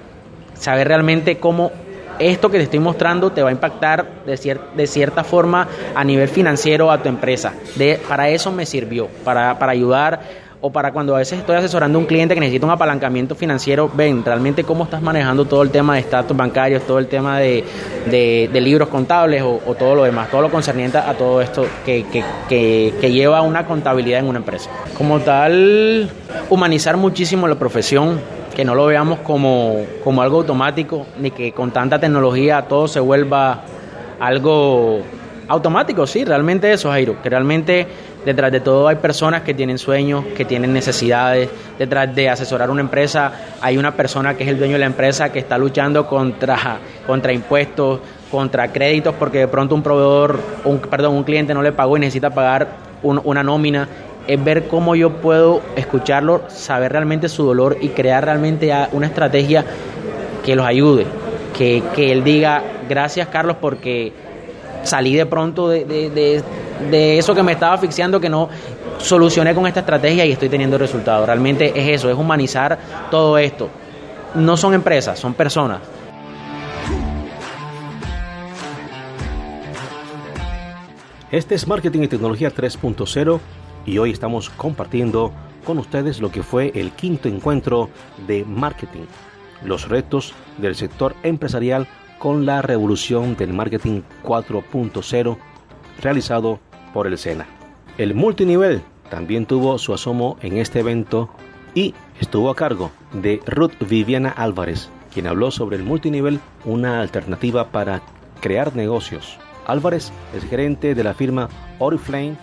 Saber 0.53 0.87
realmente 0.87 1.39
cómo 1.39 1.73
esto 2.19 2.49
que 2.49 2.57
te 2.57 2.63
estoy 2.63 2.79
mostrando 2.79 3.33
te 3.33 3.43
va 3.43 3.49
a 3.49 3.51
impactar 3.51 4.23
de, 4.25 4.59
de 4.77 4.87
cierta 4.87 5.25
forma 5.25 5.67
a 5.93 6.05
nivel 6.05 6.29
financiero 6.29 6.89
a 6.89 7.03
tu 7.03 7.09
empresa. 7.09 7.51
De, 7.75 7.99
para 8.07 8.29
eso 8.29 8.49
me 8.49 8.65
sirvió, 8.65 9.09
para, 9.25 9.59
para 9.59 9.73
ayudar 9.73 10.21
o 10.61 10.71
para 10.71 10.91
cuando 10.91 11.15
a 11.15 11.19
veces 11.19 11.39
estoy 11.39 11.55
asesorando 11.55 11.97
a 11.97 12.01
un 12.01 12.05
cliente 12.05 12.33
que 12.33 12.39
necesita 12.41 12.65
un 12.65 12.71
apalancamiento 12.71 13.33
financiero, 13.35 13.89
ven 13.93 14.23
realmente 14.25 14.63
cómo 14.63 14.83
estás 14.83 15.01
manejando 15.01 15.45
todo 15.45 15.61
el 15.61 15.69
tema 15.69 15.95
de 15.95 16.01
estatus 16.01 16.35
bancarios, 16.35 16.83
todo 16.83 16.99
el 16.99 17.07
tema 17.07 17.39
de, 17.39 17.63
de, 18.09 18.61
libros 18.61 18.89
contables 18.89 19.41
o, 19.41 19.75
todo 19.75 19.95
lo 19.95 20.03
demás, 20.03 20.29
todo 20.29 20.41
lo 20.41 20.51
concerniente 20.51 20.97
a 20.97 21.13
todo 21.13 21.41
esto 21.41 21.65
que, 21.85 22.05
que, 22.11 22.23
que, 22.49 22.93
que 22.99 23.11
lleva 23.11 23.41
una 23.41 23.65
contabilidad 23.65 24.19
en 24.19 24.27
una 24.27 24.39
empresa. 24.39 24.69
Como 24.97 25.19
tal, 25.21 26.09
humanizar 26.49 26.97
muchísimo 26.97 27.47
la 27.47 27.55
profesión, 27.55 28.19
que 28.53 28.65
no 28.65 28.75
lo 28.75 28.85
veamos 28.87 29.19
como, 29.19 29.85
como 30.03 30.21
algo 30.21 30.39
automático, 30.39 31.05
ni 31.19 31.31
que 31.31 31.53
con 31.53 31.71
tanta 31.71 31.99
tecnología 31.99 32.63
todo 32.63 32.89
se 32.89 32.99
vuelva 32.99 33.61
algo 34.19 35.01
automático, 35.49 36.05
sí, 36.05 36.23
realmente 36.23 36.71
eso, 36.71 36.91
Jairo, 36.91 37.21
que 37.21 37.29
realmente 37.29 37.87
detrás 38.23 38.51
de 38.51 38.59
todo 38.59 38.87
hay 38.87 38.97
personas 38.97 39.41
que 39.41 39.55
tienen 39.55 39.79
sueños, 39.79 40.23
que 40.37 40.45
tienen 40.45 40.71
necesidades, 40.71 41.49
detrás 41.77 42.13
de 42.13 42.29
asesorar 42.29 42.69
una 42.69 42.81
empresa 42.81 43.31
hay 43.59 43.77
una 43.77 43.95
persona 43.95 44.35
que 44.35 44.43
es 44.43 44.49
el 44.49 44.59
dueño 44.59 44.73
de 44.73 44.79
la 44.79 44.85
empresa 44.85 45.31
que 45.31 45.39
está 45.39 45.57
luchando 45.57 46.05
contra, 46.05 46.77
contra 47.07 47.33
impuestos, 47.33 47.99
contra 48.29 48.71
créditos, 48.71 49.15
porque 49.15 49.39
de 49.39 49.47
pronto 49.47 49.73
un 49.73 49.81
proveedor, 49.81 50.39
un, 50.65 50.79
perdón, 50.79 51.15
un 51.15 51.23
cliente 51.23 51.53
no 51.53 51.63
le 51.63 51.71
pagó 51.71 51.97
y 51.97 52.01
necesita 52.01 52.29
pagar 52.29 52.67
una 53.01 53.43
nómina. 53.43 53.87
Es 54.27 54.43
ver 54.43 54.67
cómo 54.67 54.95
yo 54.95 55.13
puedo 55.13 55.61
escucharlo, 55.75 56.43
saber 56.49 56.91
realmente 56.91 57.27
su 57.27 57.43
dolor 57.43 57.77
y 57.81 57.89
crear 57.89 58.23
realmente 58.23 58.71
una 58.91 59.07
estrategia 59.07 59.65
que 60.45 60.55
los 60.55 60.67
ayude, 60.67 61.05
que, 61.57 61.81
que 61.95 62.11
él 62.11 62.23
diga 62.23 62.61
gracias 62.87 63.27
Carlos 63.29 63.57
porque 63.59 64.13
salí 64.83 65.15
de 65.15 65.25
pronto 65.25 65.69
de, 65.69 65.85
de, 65.85 67.17
eso 67.17 67.35
que 67.35 67.43
me 67.43 67.53
estaba 67.53 67.73
asfixiando, 67.73 68.19
que 68.19 68.29
no 68.29 68.49
solucioné 68.99 69.53
con 69.53 69.67
esta 69.67 69.81
estrategia 69.81 70.25
y 70.25 70.31
estoy 70.31 70.49
teniendo 70.49 70.77
resultados. 70.77 71.25
Realmente 71.25 71.71
es 71.75 71.99
eso, 71.99 72.09
es 72.09 72.17
humanizar 72.17 72.77
todo 73.11 73.37
esto. 73.37 73.69
No 74.35 74.57
son 74.57 74.73
empresas, 74.73 75.19
son 75.19 75.33
personas. 75.33 75.81
Este 81.31 81.53
es 81.53 81.67
Marketing 81.67 82.01
y 82.01 82.07
Tecnología 82.07 82.51
3.0 82.51 83.39
y 83.85 83.97
hoy 83.99 84.11
estamos 84.11 84.49
compartiendo 84.49 85.31
con 85.63 85.77
ustedes 85.77 86.21
lo 86.21 86.31
que 86.31 86.41
fue 86.41 86.71
el 86.73 86.91
quinto 86.91 87.27
encuentro 87.27 87.89
de 88.25 88.43
marketing, 88.45 89.05
los 89.63 89.87
retos 89.87 90.33
del 90.57 90.75
sector 90.75 91.15
empresarial 91.21 91.87
con 92.19 92.45
la 92.45 92.61
revolución 92.61 93.35
del 93.35 93.53
marketing 93.53 94.01
4.0 94.23 95.37
realizado 96.01 96.59
por 96.93 97.07
el 97.07 97.17
SENA. 97.17 97.47
El 97.97 98.13
multinivel 98.13 98.81
también 99.09 99.45
tuvo 99.45 99.77
su 99.77 99.93
asomo 99.93 100.37
en 100.41 100.57
este 100.57 100.79
evento 100.79 101.29
y 101.73 101.93
estuvo 102.19 102.49
a 102.49 102.55
cargo 102.55 102.91
de 103.13 103.41
Ruth 103.47 103.73
Viviana 103.89 104.29
Álvarez, 104.29 104.89
quien 105.13 105.27
habló 105.27 105.51
sobre 105.51 105.77
el 105.77 105.83
multinivel, 105.83 106.39
una 106.65 107.01
alternativa 107.01 107.71
para 107.71 108.01
crear 108.41 108.75
negocios. 108.75 109.37
Álvarez 109.65 110.11
es 110.35 110.43
gerente 110.45 110.95
de 110.95 111.03
la 111.03 111.13
firma 111.13 111.49
Oriflame 111.79 112.37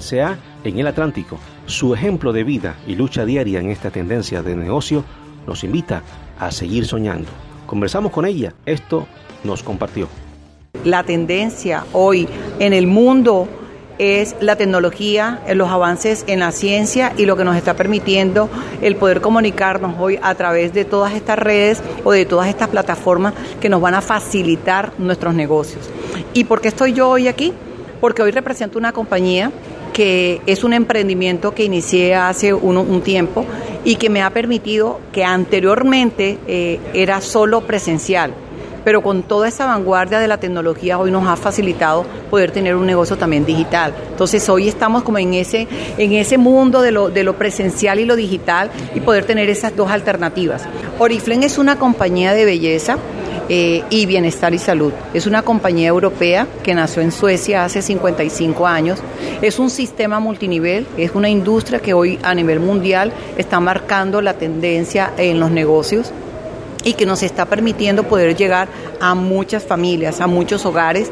SA 0.00 0.38
en 0.64 0.78
el 0.78 0.86
Atlántico. 0.86 1.38
Su 1.66 1.94
ejemplo 1.94 2.32
de 2.32 2.44
vida 2.44 2.76
y 2.86 2.94
lucha 2.94 3.24
diaria 3.24 3.60
en 3.60 3.70
esta 3.70 3.90
tendencia 3.90 4.42
de 4.42 4.56
negocio 4.56 5.04
nos 5.46 5.64
invita 5.64 6.02
a 6.38 6.50
seguir 6.50 6.86
soñando. 6.86 7.30
Conversamos 7.72 8.12
con 8.12 8.26
ella, 8.26 8.52
esto 8.66 9.06
nos 9.44 9.62
compartió. 9.62 10.06
La 10.84 11.04
tendencia 11.04 11.86
hoy 11.94 12.28
en 12.58 12.74
el 12.74 12.86
mundo 12.86 13.48
es 13.96 14.36
la 14.40 14.56
tecnología, 14.56 15.40
los 15.54 15.70
avances 15.70 16.24
en 16.26 16.40
la 16.40 16.52
ciencia 16.52 17.14
y 17.16 17.24
lo 17.24 17.34
que 17.34 17.44
nos 17.44 17.56
está 17.56 17.72
permitiendo 17.72 18.50
el 18.82 18.96
poder 18.96 19.22
comunicarnos 19.22 19.94
hoy 19.98 20.18
a 20.22 20.34
través 20.34 20.74
de 20.74 20.84
todas 20.84 21.14
estas 21.14 21.38
redes 21.38 21.82
o 22.04 22.12
de 22.12 22.26
todas 22.26 22.50
estas 22.50 22.68
plataformas 22.68 23.32
que 23.58 23.70
nos 23.70 23.80
van 23.80 23.94
a 23.94 24.02
facilitar 24.02 24.92
nuestros 24.98 25.32
negocios. 25.32 25.88
¿Y 26.34 26.44
por 26.44 26.60
qué 26.60 26.68
estoy 26.68 26.92
yo 26.92 27.08
hoy 27.08 27.26
aquí? 27.26 27.54
Porque 28.02 28.20
hoy 28.20 28.32
represento 28.32 28.78
una 28.78 28.92
compañía 28.92 29.50
que 29.92 30.40
es 30.46 30.64
un 30.64 30.72
emprendimiento 30.72 31.54
que 31.54 31.64
inicié 31.64 32.14
hace 32.14 32.52
un, 32.52 33.02
tiempo 33.02 33.44
y 33.84 33.96
que 33.96 34.10
me 34.10 34.22
ha 34.22 34.30
permitido 34.30 35.00
que 35.12 35.24
anteriormente 35.24 36.38
eh, 36.46 36.78
era 36.94 37.20
solo 37.20 37.62
presencial 37.62 38.32
pero 38.84 39.02
con 39.02 39.22
toda 39.22 39.48
esa 39.48 39.66
vanguardia 39.66 40.18
de 40.18 40.28
la 40.28 40.38
tecnología 40.38 40.98
hoy 40.98 41.10
nos 41.10 41.26
ha 41.26 41.36
facilitado 41.36 42.04
poder 42.30 42.50
tener 42.50 42.74
un 42.74 42.86
negocio 42.86 43.16
también 43.16 43.44
digital. 43.44 43.94
Entonces 44.10 44.48
hoy 44.48 44.68
estamos 44.68 45.02
como 45.02 45.18
en 45.18 45.34
ese, 45.34 45.68
en 45.98 46.12
ese 46.12 46.38
mundo 46.38 46.82
de 46.82 46.92
lo, 46.92 47.10
de 47.10 47.24
lo 47.24 47.36
presencial 47.36 48.00
y 48.00 48.04
lo 48.04 48.16
digital 48.16 48.70
y 48.94 49.00
poder 49.00 49.24
tener 49.24 49.48
esas 49.48 49.76
dos 49.76 49.90
alternativas. 49.90 50.64
Oriflame 50.98 51.46
es 51.46 51.58
una 51.58 51.78
compañía 51.78 52.34
de 52.34 52.44
belleza 52.44 52.98
eh, 53.48 53.82
y 53.90 54.06
Bienestar 54.06 54.54
y 54.54 54.58
Salud. 54.58 54.92
Es 55.14 55.26
una 55.26 55.42
compañía 55.42 55.88
europea 55.88 56.46
que 56.62 56.74
nació 56.74 57.02
en 57.02 57.12
Suecia 57.12 57.64
hace 57.64 57.82
55 57.82 58.66
años. 58.66 59.00
Es 59.40 59.58
un 59.58 59.70
sistema 59.70 60.20
multinivel, 60.20 60.86
es 60.96 61.12
una 61.14 61.28
industria 61.28 61.80
que 61.80 61.94
hoy 61.94 62.18
a 62.22 62.34
nivel 62.34 62.60
mundial 62.60 63.12
está 63.36 63.60
marcando 63.60 64.22
la 64.22 64.34
tendencia 64.34 65.12
en 65.16 65.40
los 65.40 65.50
negocios 65.50 66.12
y 66.84 66.94
que 66.94 67.06
nos 67.06 67.22
está 67.22 67.46
permitiendo 67.46 68.04
poder 68.04 68.36
llegar 68.36 68.68
a 69.00 69.14
muchas 69.14 69.64
familias, 69.64 70.20
a 70.20 70.26
muchos 70.26 70.66
hogares 70.66 71.10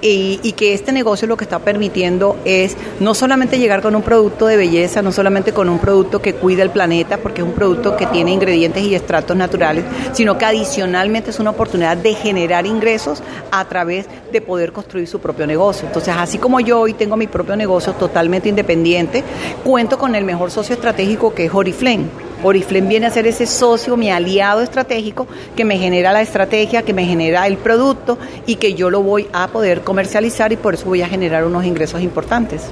y, 0.00 0.52
que 0.56 0.72
este 0.72 0.92
negocio 0.92 1.28
lo 1.28 1.36
que 1.36 1.44
está 1.44 1.58
permitiendo 1.58 2.36
es 2.44 2.76
no 3.00 3.14
solamente 3.14 3.58
llegar 3.58 3.82
con 3.82 3.94
un 3.94 4.02
producto 4.02 4.46
de 4.46 4.56
belleza, 4.56 5.02
no 5.02 5.12
solamente 5.12 5.52
con 5.52 5.68
un 5.68 5.78
producto 5.78 6.22
que 6.22 6.34
cuida 6.34 6.62
el 6.62 6.70
planeta, 6.70 7.18
porque 7.18 7.42
es 7.42 7.46
un 7.46 7.52
producto 7.52 7.96
que 7.96 8.06
tiene 8.06 8.32
ingredientes 8.32 8.82
y 8.82 8.94
extractos 8.94 9.36
naturales, 9.36 9.84
sino 10.12 10.38
que 10.38 10.44
adicionalmente 10.44 11.30
es 11.30 11.38
una 11.38 11.50
oportunidad 11.50 11.96
de 11.96 12.14
generar 12.14 12.66
ingresos 12.66 13.22
a 13.50 13.64
través 13.66 14.06
de 14.32 14.40
poder 14.40 14.72
construir 14.72 15.06
su 15.08 15.20
propio 15.20 15.46
negocio. 15.46 15.86
Entonces, 15.86 16.14
así 16.16 16.38
como 16.38 16.60
yo 16.60 16.80
hoy 16.80 16.94
tengo 16.94 17.16
mi 17.16 17.26
propio 17.26 17.56
negocio 17.56 17.92
totalmente 17.94 18.48
independiente, 18.48 19.22
cuento 19.64 19.98
con 19.98 20.14
el 20.14 20.24
mejor 20.24 20.50
socio 20.50 20.74
estratégico 20.74 21.34
que 21.34 21.46
es 21.46 21.54
Oriflame 21.54 22.25
Oriflame 22.42 22.88
viene 22.88 23.06
a 23.06 23.10
ser 23.10 23.26
ese 23.26 23.46
socio, 23.46 23.96
mi 23.96 24.10
aliado 24.10 24.62
estratégico, 24.62 25.26
que 25.56 25.64
me 25.64 25.78
genera 25.78 26.12
la 26.12 26.22
estrategia, 26.22 26.82
que 26.82 26.92
me 26.92 27.04
genera 27.04 27.46
el 27.46 27.56
producto 27.56 28.18
y 28.46 28.56
que 28.56 28.74
yo 28.74 28.90
lo 28.90 29.02
voy 29.02 29.28
a 29.32 29.48
poder 29.48 29.82
comercializar 29.82 30.52
y 30.52 30.56
por 30.56 30.74
eso 30.74 30.86
voy 30.86 31.02
a 31.02 31.08
generar 31.08 31.44
unos 31.44 31.64
ingresos 31.64 32.02
importantes. 32.02 32.62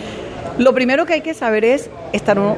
Lo 0.56 0.72
primero 0.72 1.04
que 1.04 1.14
hay 1.14 1.20
que 1.20 1.34
saber 1.34 1.64
es 1.64 1.90
estar 2.12 2.38
uno 2.38 2.56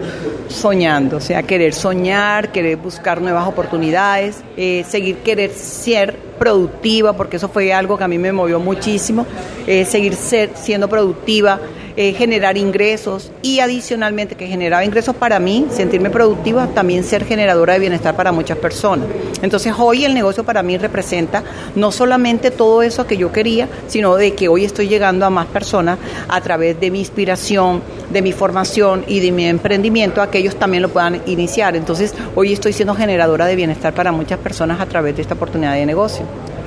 soñando, 0.49 1.16
o 1.16 1.21
sea, 1.21 1.42
querer 1.45 1.73
soñar, 1.73 2.53
querer 2.53 2.77
buscar 2.77 3.23
nuevas 3.23 3.47
oportunidades, 3.47 4.42
eh, 4.59 4.85
seguir 4.87 5.19
querer 5.19 5.51
ser 5.53 6.14
productiva, 6.38 7.14
porque 7.14 7.38
eso 7.38 7.49
fue 7.49 7.73
algo 7.73 7.97
que 7.97 8.05
a 8.05 8.09
mí 8.09 8.19
me 8.19 8.33
movió 8.33 8.61
muchísimo, 8.61 9.25
eh, 9.66 9.87
seguir 9.87 10.14
ser, 10.14 10.51
siendo 10.57 10.88
productiva, 10.88 11.59
eh, 11.97 12.13
generar 12.13 12.59
ingresos 12.59 13.31
y 13.41 13.61
adicionalmente 13.61 14.35
que 14.35 14.47
generaba 14.47 14.85
ingresos 14.85 15.17
para 15.17 15.39
mí, 15.39 15.67
sentirme 15.71 16.11
productiva, 16.11 16.69
también 16.75 17.05
ser 17.05 17.25
generadora 17.25 17.73
de 17.73 17.79
bienestar 17.79 18.15
para 18.15 18.33
muchas 18.33 18.59
personas. 18.59 19.07
Entonces 19.41 19.73
hoy 19.79 20.05
el 20.05 20.13
negocio 20.13 20.45
para 20.45 20.63
mí 20.63 20.77
representa 20.77 21.43
no 21.75 21.91
solamente 21.93 22.51
todo 22.51 22.83
eso 22.83 23.07
que 23.07 23.17
yo 23.17 23.33
quería, 23.33 23.69
sino 23.89 24.17
de 24.17 24.35
que 24.35 24.49
hoy 24.49 24.65
estoy 24.65 24.89
llegando 24.89 25.25
a 25.25 25.31
más 25.31 25.47
personas 25.47 25.99
a 26.29 26.41
través 26.41 26.79
de 26.79 26.91
mi 26.91 26.99
inspiración, 26.99 27.83
de 28.11 28.21
mi 28.21 28.33
formación 28.33 29.05
y 29.07 29.21
de 29.21 29.33
mi 29.33 29.47
emprendimiento, 29.47 30.21
a 30.21 30.31
que 30.31 30.39
ellos 30.39 30.57
también 30.57 30.83
lo 30.83 30.91
puedan 30.91 31.23
iniciar. 31.27 31.77
Entonces 31.77 32.15
hoy 32.35 32.53
estoy 32.53 32.73
siendo 32.73 32.95
generadora 32.95 33.47
de 33.47 33.57
bienestar 33.57 33.95
para 33.95 34.13
muchas 34.13 34.39
personas 34.39 34.81
a 34.81 34.87
través 34.87 35.17
de 35.17 35.23
esta 35.23 35.35
oportunidad 35.35 35.75
de 35.75 35.87
negocio. 35.87 36.27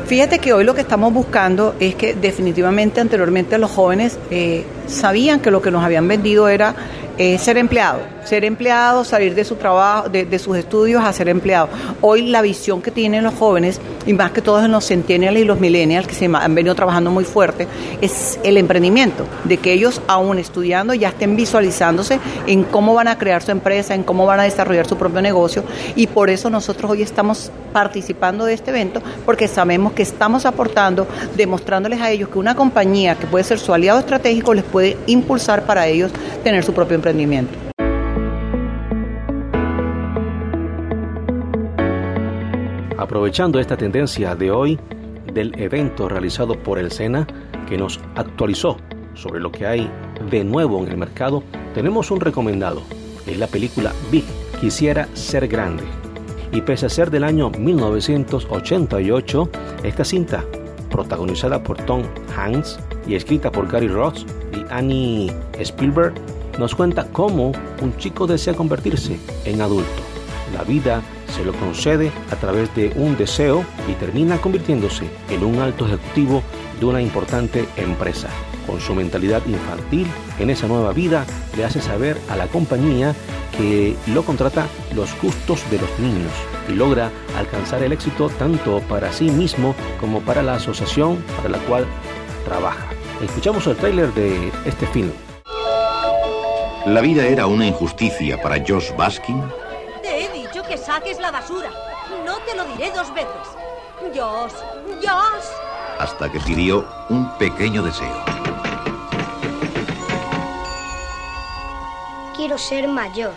Fíjate 0.10 0.40
que 0.40 0.54
hoy 0.54 0.64
lo 0.64 0.74
que 0.74 0.82
estamos 0.82 1.14
buscando 1.14 1.76
es 1.80 1.94
que 1.94 2.16
definitivamente 2.16 3.00
anteriormente 3.00 3.60
los 3.60 3.70
jóvenes 3.70 4.18
eh, 4.32 4.66
sabían 4.88 5.40
que 5.40 5.52
lo 5.52 5.62
que 5.62 5.70
nos 5.70 5.84
habían 5.86 6.08
vendido 6.08 6.50
era 6.50 6.74
eh, 7.20 7.38
ser 7.38 7.58
empleado, 7.58 8.00
ser 8.24 8.46
empleado, 8.46 9.04
salir 9.04 9.36
de 9.36 9.44
su 9.44 9.58
trabajo, 9.58 10.08
de, 10.08 10.40
sus 10.40 10.56
estudios 10.56 11.04
a 11.04 11.12
ser 11.12 11.28
empleado. 11.28 11.68
Hoy 12.00 12.22
la 12.22 12.42
visión 12.42 12.82
que 12.82 12.92
tienen 12.92 13.26
los 13.26 13.34
jóvenes, 13.34 13.82
y 14.06 14.14
más 14.14 14.32
que 14.32 14.42
todos 14.42 14.70
los 14.70 14.88
centennials 14.88 15.38
y 15.38 15.44
los 15.44 15.60
millennials, 15.60 16.08
que 16.08 16.14
se 16.14 16.28
han 16.34 16.56
venido 16.56 16.76
trabajando 16.76 17.12
muy 17.12 17.26
fuerte, 17.26 17.68
es 18.00 18.40
el 18.44 18.56
emprendimiento, 18.56 19.26
de 19.44 19.58
que 19.58 19.74
ellos 19.74 20.02
aún 20.08 20.40
estudiando 20.40 20.94
ya 20.94 21.10
estén 21.10 21.36
visualizándose 21.36 22.22
en 22.48 22.64
cómo 22.64 22.94
van 22.94 23.10
a 23.10 23.18
crear 23.18 23.42
su 23.42 23.52
empresa, 23.52 23.94
en 23.96 24.04
cómo 24.04 24.26
van 24.26 24.40
a 24.40 24.44
desarrollar 24.44 24.88
su 24.88 24.96
propio 24.96 25.22
negocio, 25.22 25.66
y 25.98 26.08
por 26.08 26.30
eso 26.30 26.50
nosotros 26.50 26.90
hoy 26.90 27.02
estamos 27.02 27.52
participando 27.74 28.46
de 28.46 28.54
este 28.54 28.72
evento, 28.72 29.02
porque 29.26 29.50
sabemos 29.50 29.92
que 29.92 30.04
estamos 30.04 30.46
aportando, 30.46 31.06
demostrándoles 31.36 32.00
a 32.00 32.12
ellos 32.12 32.30
que 32.30 32.40
una 32.40 32.56
compañía 32.56 33.16
que 33.16 33.28
puede 33.28 33.44
ser 33.44 33.60
su 33.60 33.74
aliado 33.74 34.00
estratégico 34.00 34.54
les 34.54 34.64
puede 34.64 34.96
impulsar 35.06 35.66
para 35.66 35.86
ellos 35.86 36.14
tener 36.46 36.64
su 36.64 36.74
propio 36.74 36.96
emprendimiento. 36.96 37.09
Aprovechando 42.98 43.60
esta 43.60 43.78
tendencia 43.78 44.36
de 44.36 44.52
hoy 44.52 44.80
del 45.34 45.58
evento 45.60 46.10
realizado 46.10 46.62
por 46.62 46.78
el 46.78 46.92
SENA 46.92 47.26
que 47.68 47.78
nos 47.78 48.00
actualizó 48.16 48.78
sobre 49.14 49.40
lo 49.40 49.52
que 49.52 49.66
hay 49.66 49.90
de 50.30 50.44
nuevo 50.44 50.84
en 50.84 50.90
el 50.90 50.98
mercado, 50.98 51.44
tenemos 51.74 52.12
un 52.12 52.20
recomendado. 52.20 52.82
Es 53.26 53.38
la 53.38 53.48
película 53.48 53.94
Big, 54.12 54.26
Quisiera 54.60 55.08
ser 55.14 55.48
grande. 55.48 55.84
Y 56.52 56.62
pese 56.62 56.88
a 56.88 56.90
ser 56.90 57.12
del 57.12 57.24
año 57.24 57.50
1988, 57.50 59.50
esta 59.84 60.04
cinta, 60.04 60.44
protagonizada 60.90 61.64
por 61.64 61.78
Tom 61.78 62.04
Hanks 62.36 62.78
y 63.08 63.16
escrita 63.16 63.52
por 63.52 63.72
Gary 63.72 63.88
Ross 63.88 64.26
y 64.54 64.66
Annie 64.70 65.32
Spielberg, 65.60 66.14
nos 66.60 66.76
cuenta 66.76 67.08
cómo 67.12 67.54
un 67.82 67.98
chico 67.98 68.28
desea 68.28 68.54
convertirse 68.54 69.18
en 69.46 69.62
adulto. 69.62 70.04
La 70.54 70.64
vida 70.64 71.02
se 71.34 71.46
lo 71.46 71.54
concede 71.54 72.12
a 72.32 72.36
través 72.36 72.76
de 72.76 72.92
un 72.98 73.16
deseo 73.18 73.64
y 73.88 73.94
termina 73.94 74.42
convirtiéndose 74.42 75.10
en 75.30 75.44
un 75.46 75.60
alto 75.60 75.86
ejecutivo 75.86 76.44
de 76.80 76.86
una 76.86 77.02
importante 77.02 77.66
empresa. 77.78 78.28
Con 78.68 78.82
su 78.82 78.94
mentalidad 78.94 79.42
infantil, 79.48 80.06
en 80.38 80.50
esa 80.50 80.68
nueva 80.68 80.92
vida 80.92 81.26
le 81.56 81.64
hace 81.64 81.82
saber 81.82 82.18
a 82.30 82.36
la 82.36 82.48
compañía 82.48 83.16
que 83.58 83.96
lo 84.08 84.24
contrata 84.24 84.68
los 84.94 85.10
gustos 85.22 85.64
de 85.72 85.80
los 85.80 86.00
niños 86.00 86.32
y 86.68 86.74
logra 86.74 87.10
alcanzar 87.38 87.84
el 87.84 87.94
éxito 87.94 88.30
tanto 88.38 88.82
para 88.82 89.14
sí 89.14 89.32
mismo 89.32 89.76
como 90.00 90.20
para 90.22 90.44
la 90.44 90.56
asociación 90.56 91.24
para 91.38 91.50
la 91.50 91.60
cual 91.60 91.86
trabaja. 92.46 92.90
Escuchamos 93.24 93.66
el 93.68 93.78
tráiler 93.78 94.14
de 94.14 94.52
este 94.66 94.86
film. 94.88 95.12
La 96.86 97.02
vida 97.02 97.26
era 97.26 97.46
una 97.46 97.68
injusticia 97.68 98.42
para 98.42 98.56
Josh 98.66 98.96
Baskin. 98.96 99.44
Te 100.02 100.26
he 100.26 100.30
dicho 100.32 100.64
que 100.64 100.78
saques 100.78 101.20
la 101.20 101.30
basura. 101.30 101.70
No 102.26 102.38
te 102.38 102.56
lo 102.56 102.64
diré 102.66 102.90
dos 102.92 103.14
veces. 103.14 103.30
Josh, 104.16 104.54
Josh. 105.02 105.46
Hasta 106.00 106.32
que 106.32 106.40
pidió 106.40 106.88
un 107.10 107.30
pequeño 107.38 107.84
deseo. 107.84 108.24
Quiero 112.36 112.58
ser 112.58 112.88
mayor. 112.88 113.34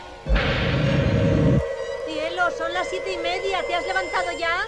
Cielo, 2.07 2.45
son 2.57 2.73
las 2.73 2.89
siete 2.89 3.15
y 3.15 3.19
media. 3.19 3.63
¿Te 3.67 3.75
has 3.75 3.87
levantado 3.87 4.31
ya? 4.39 4.61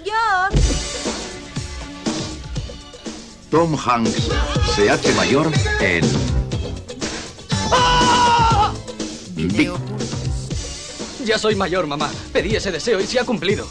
Josh. 0.00 0.76
Tom 3.50 3.76
Hanks 3.78 4.28
se 4.74 4.90
hace 4.90 5.12
mayor 5.12 5.52
en 5.80 6.35
Ya 11.26 11.38
soy 11.38 11.56
mayor, 11.56 11.88
mamá. 11.88 12.08
Pedí 12.32 12.54
ese 12.54 12.70
deseo 12.70 13.00
y 13.00 13.06
se 13.06 13.18
ha 13.18 13.24
cumplido. 13.24 13.66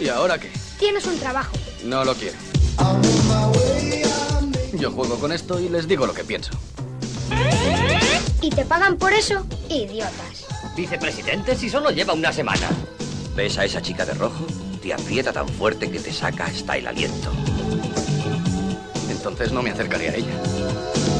¿Y 0.00 0.08
ahora 0.08 0.38
qué? 0.38 0.50
Tienes 0.78 1.06
un 1.06 1.18
trabajo. 1.18 1.52
No 1.84 2.04
lo 2.04 2.14
quiero. 2.14 2.38
Yo 4.72 4.90
juego 4.90 5.18
con 5.18 5.30
esto 5.30 5.60
y 5.60 5.68
les 5.68 5.86
digo 5.86 6.06
lo 6.06 6.14
que 6.14 6.24
pienso. 6.24 6.52
¿Y 8.40 8.48
te 8.48 8.64
pagan 8.64 8.96
por 8.96 9.12
eso? 9.12 9.46
Idiotas. 9.68 10.46
Vicepresidente, 10.74 11.54
si 11.54 11.68
solo 11.68 11.90
lleva 11.90 12.14
una 12.14 12.32
semana. 12.32 12.68
¿Ves 13.36 13.58
a 13.58 13.66
esa 13.66 13.82
chica 13.82 14.06
de 14.06 14.14
rojo? 14.14 14.46
Te 14.82 14.94
aprieta 14.94 15.34
tan 15.34 15.48
fuerte 15.48 15.90
que 15.90 16.00
te 16.00 16.12
saca 16.12 16.46
hasta 16.46 16.78
el 16.78 16.86
aliento. 16.86 17.30
Entonces 19.10 19.52
no 19.52 19.62
me 19.62 19.70
acercaré 19.70 20.08
a 20.08 20.14
ella. 20.16 21.11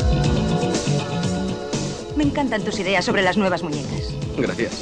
Me 2.16 2.24
encantan 2.24 2.62
tus 2.62 2.78
ideas 2.78 3.04
sobre 3.04 3.22
las 3.22 3.36
nuevas 3.36 3.62
muñecas. 3.62 4.12
Gracias. 4.36 4.80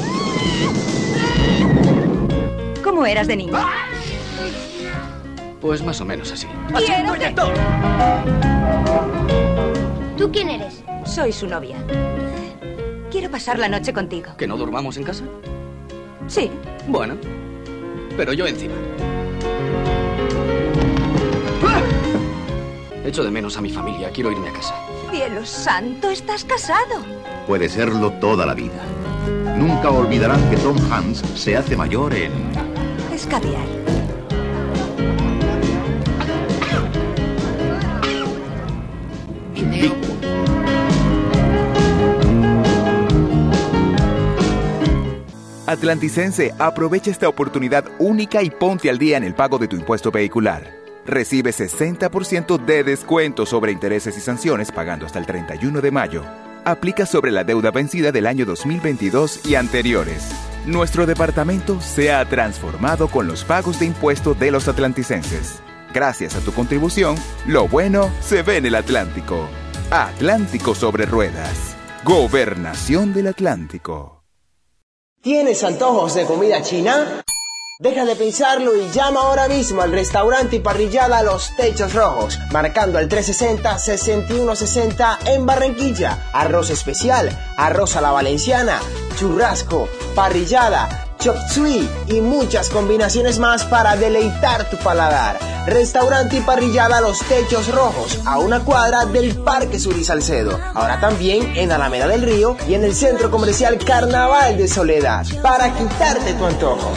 ¿Cómo 2.82 3.06
eras 3.06 3.26
de 3.26 3.36
niño? 3.36 3.58
Pues 5.60 5.82
más 5.82 6.00
o 6.00 6.04
menos 6.04 6.32
así. 6.32 6.46
¡Quiero 6.76 7.12
que... 7.14 7.34
¿Tú 10.16 10.30
quién 10.32 10.48
eres? 10.48 10.82
Soy 11.04 11.32
su 11.32 11.46
novia. 11.46 11.76
Quiero 13.10 13.30
pasar 13.30 13.58
la 13.58 13.68
noche 13.68 13.92
contigo. 13.92 14.32
¿Que 14.36 14.46
no 14.46 14.56
durmamos 14.56 14.96
en 14.96 15.04
casa? 15.04 15.24
Sí. 16.26 16.50
Bueno, 16.86 17.16
pero 18.16 18.32
yo 18.32 18.46
encima. 18.46 18.74
Echo 23.04 23.24
de 23.24 23.30
menos 23.30 23.56
a 23.56 23.60
mi 23.60 23.70
familia. 23.70 24.10
Quiero 24.10 24.30
irme 24.30 24.48
a 24.48 24.52
casa. 24.52 24.74
Cielo 25.10 25.44
santo, 25.44 26.10
estás 26.10 26.44
casado. 26.44 27.19
Puede 27.50 27.68
serlo 27.68 28.12
toda 28.12 28.46
la 28.46 28.54
vida. 28.54 28.80
Nunca 29.56 29.90
olvidarán 29.90 30.38
que 30.50 30.56
Tom 30.58 30.76
Hanks 30.88 31.18
se 31.34 31.56
hace 31.56 31.76
mayor 31.76 32.14
en... 32.14 32.30
Escabiar. 33.12 33.66
Atlanticense, 45.66 46.54
aprovecha 46.56 47.10
esta 47.10 47.28
oportunidad 47.28 47.84
única 47.98 48.44
y 48.44 48.50
ponte 48.50 48.88
al 48.88 48.98
día 48.98 49.16
en 49.16 49.24
el 49.24 49.34
pago 49.34 49.58
de 49.58 49.66
tu 49.66 49.74
impuesto 49.74 50.12
vehicular. 50.12 50.70
Recibe 51.04 51.50
60% 51.50 52.64
de 52.64 52.84
descuento 52.84 53.44
sobre 53.44 53.72
intereses 53.72 54.16
y 54.16 54.20
sanciones 54.20 54.70
pagando 54.70 55.04
hasta 55.04 55.18
el 55.18 55.26
31 55.26 55.80
de 55.80 55.90
mayo. 55.90 56.49
Aplica 56.64 57.06
sobre 57.06 57.30
la 57.30 57.44
deuda 57.44 57.70
vencida 57.70 58.12
del 58.12 58.26
año 58.26 58.44
2022 58.44 59.46
y 59.46 59.54
anteriores. 59.54 60.30
Nuestro 60.66 61.06
departamento 61.06 61.80
se 61.80 62.12
ha 62.12 62.24
transformado 62.26 63.08
con 63.08 63.26
los 63.26 63.44
pagos 63.44 63.80
de 63.80 63.86
impuestos 63.86 64.38
de 64.38 64.50
los 64.50 64.68
atlanticenses. 64.68 65.62
Gracias 65.94 66.36
a 66.36 66.40
tu 66.40 66.52
contribución, 66.52 67.16
lo 67.46 67.66
bueno 67.66 68.10
se 68.20 68.42
ve 68.42 68.58
en 68.58 68.66
el 68.66 68.74
Atlántico. 68.74 69.48
Atlántico 69.90 70.74
sobre 70.74 71.06
ruedas. 71.06 71.76
Gobernación 72.04 73.12
del 73.14 73.28
Atlántico. 73.28 74.22
¿Tienes 75.22 75.64
antojos 75.64 76.14
de 76.14 76.24
comida 76.24 76.62
china? 76.62 77.22
Deja 77.80 78.04
de 78.04 78.14
pensarlo 78.14 78.76
y 78.76 78.88
llama 78.90 79.22
ahora 79.22 79.48
mismo 79.48 79.80
al 79.80 79.90
restaurante 79.90 80.56
y 80.56 80.58
parrillada 80.58 81.22
Los 81.22 81.56
Techos 81.56 81.94
Rojos, 81.94 82.38
marcando 82.52 82.98
al 82.98 83.08
360-6160 83.08 85.16
en 85.24 85.46
Barranquilla. 85.46 86.28
Arroz 86.34 86.68
especial, 86.68 87.30
arroz 87.56 87.96
a 87.96 88.02
la 88.02 88.10
valenciana, 88.10 88.78
churrasco, 89.18 89.88
parrillada, 90.14 91.06
chop 91.20 91.38
suey 91.48 91.88
y 92.08 92.20
muchas 92.20 92.68
combinaciones 92.68 93.38
más 93.38 93.64
para 93.64 93.96
deleitar 93.96 94.68
tu 94.68 94.76
paladar. 94.76 95.38
Restaurante 95.64 96.36
y 96.36 96.42
parrillada 96.42 97.00
Los 97.00 97.20
Techos 97.20 97.68
Rojos, 97.68 98.18
a 98.26 98.40
una 98.40 98.60
cuadra 98.60 99.06
del 99.06 99.34
Parque 99.36 99.78
Sur 99.78 99.96
y 99.96 100.04
Salcedo. 100.04 100.60
Ahora 100.74 101.00
también 101.00 101.56
en 101.56 101.72
Alameda 101.72 102.08
del 102.08 102.20
Río 102.20 102.58
y 102.68 102.74
en 102.74 102.84
el 102.84 102.94
Centro 102.94 103.30
Comercial 103.30 103.78
Carnaval 103.78 104.58
de 104.58 104.68
Soledad, 104.68 105.24
para 105.40 105.72
quitarte 105.72 106.34
tu 106.34 106.44
antojo. 106.44 106.92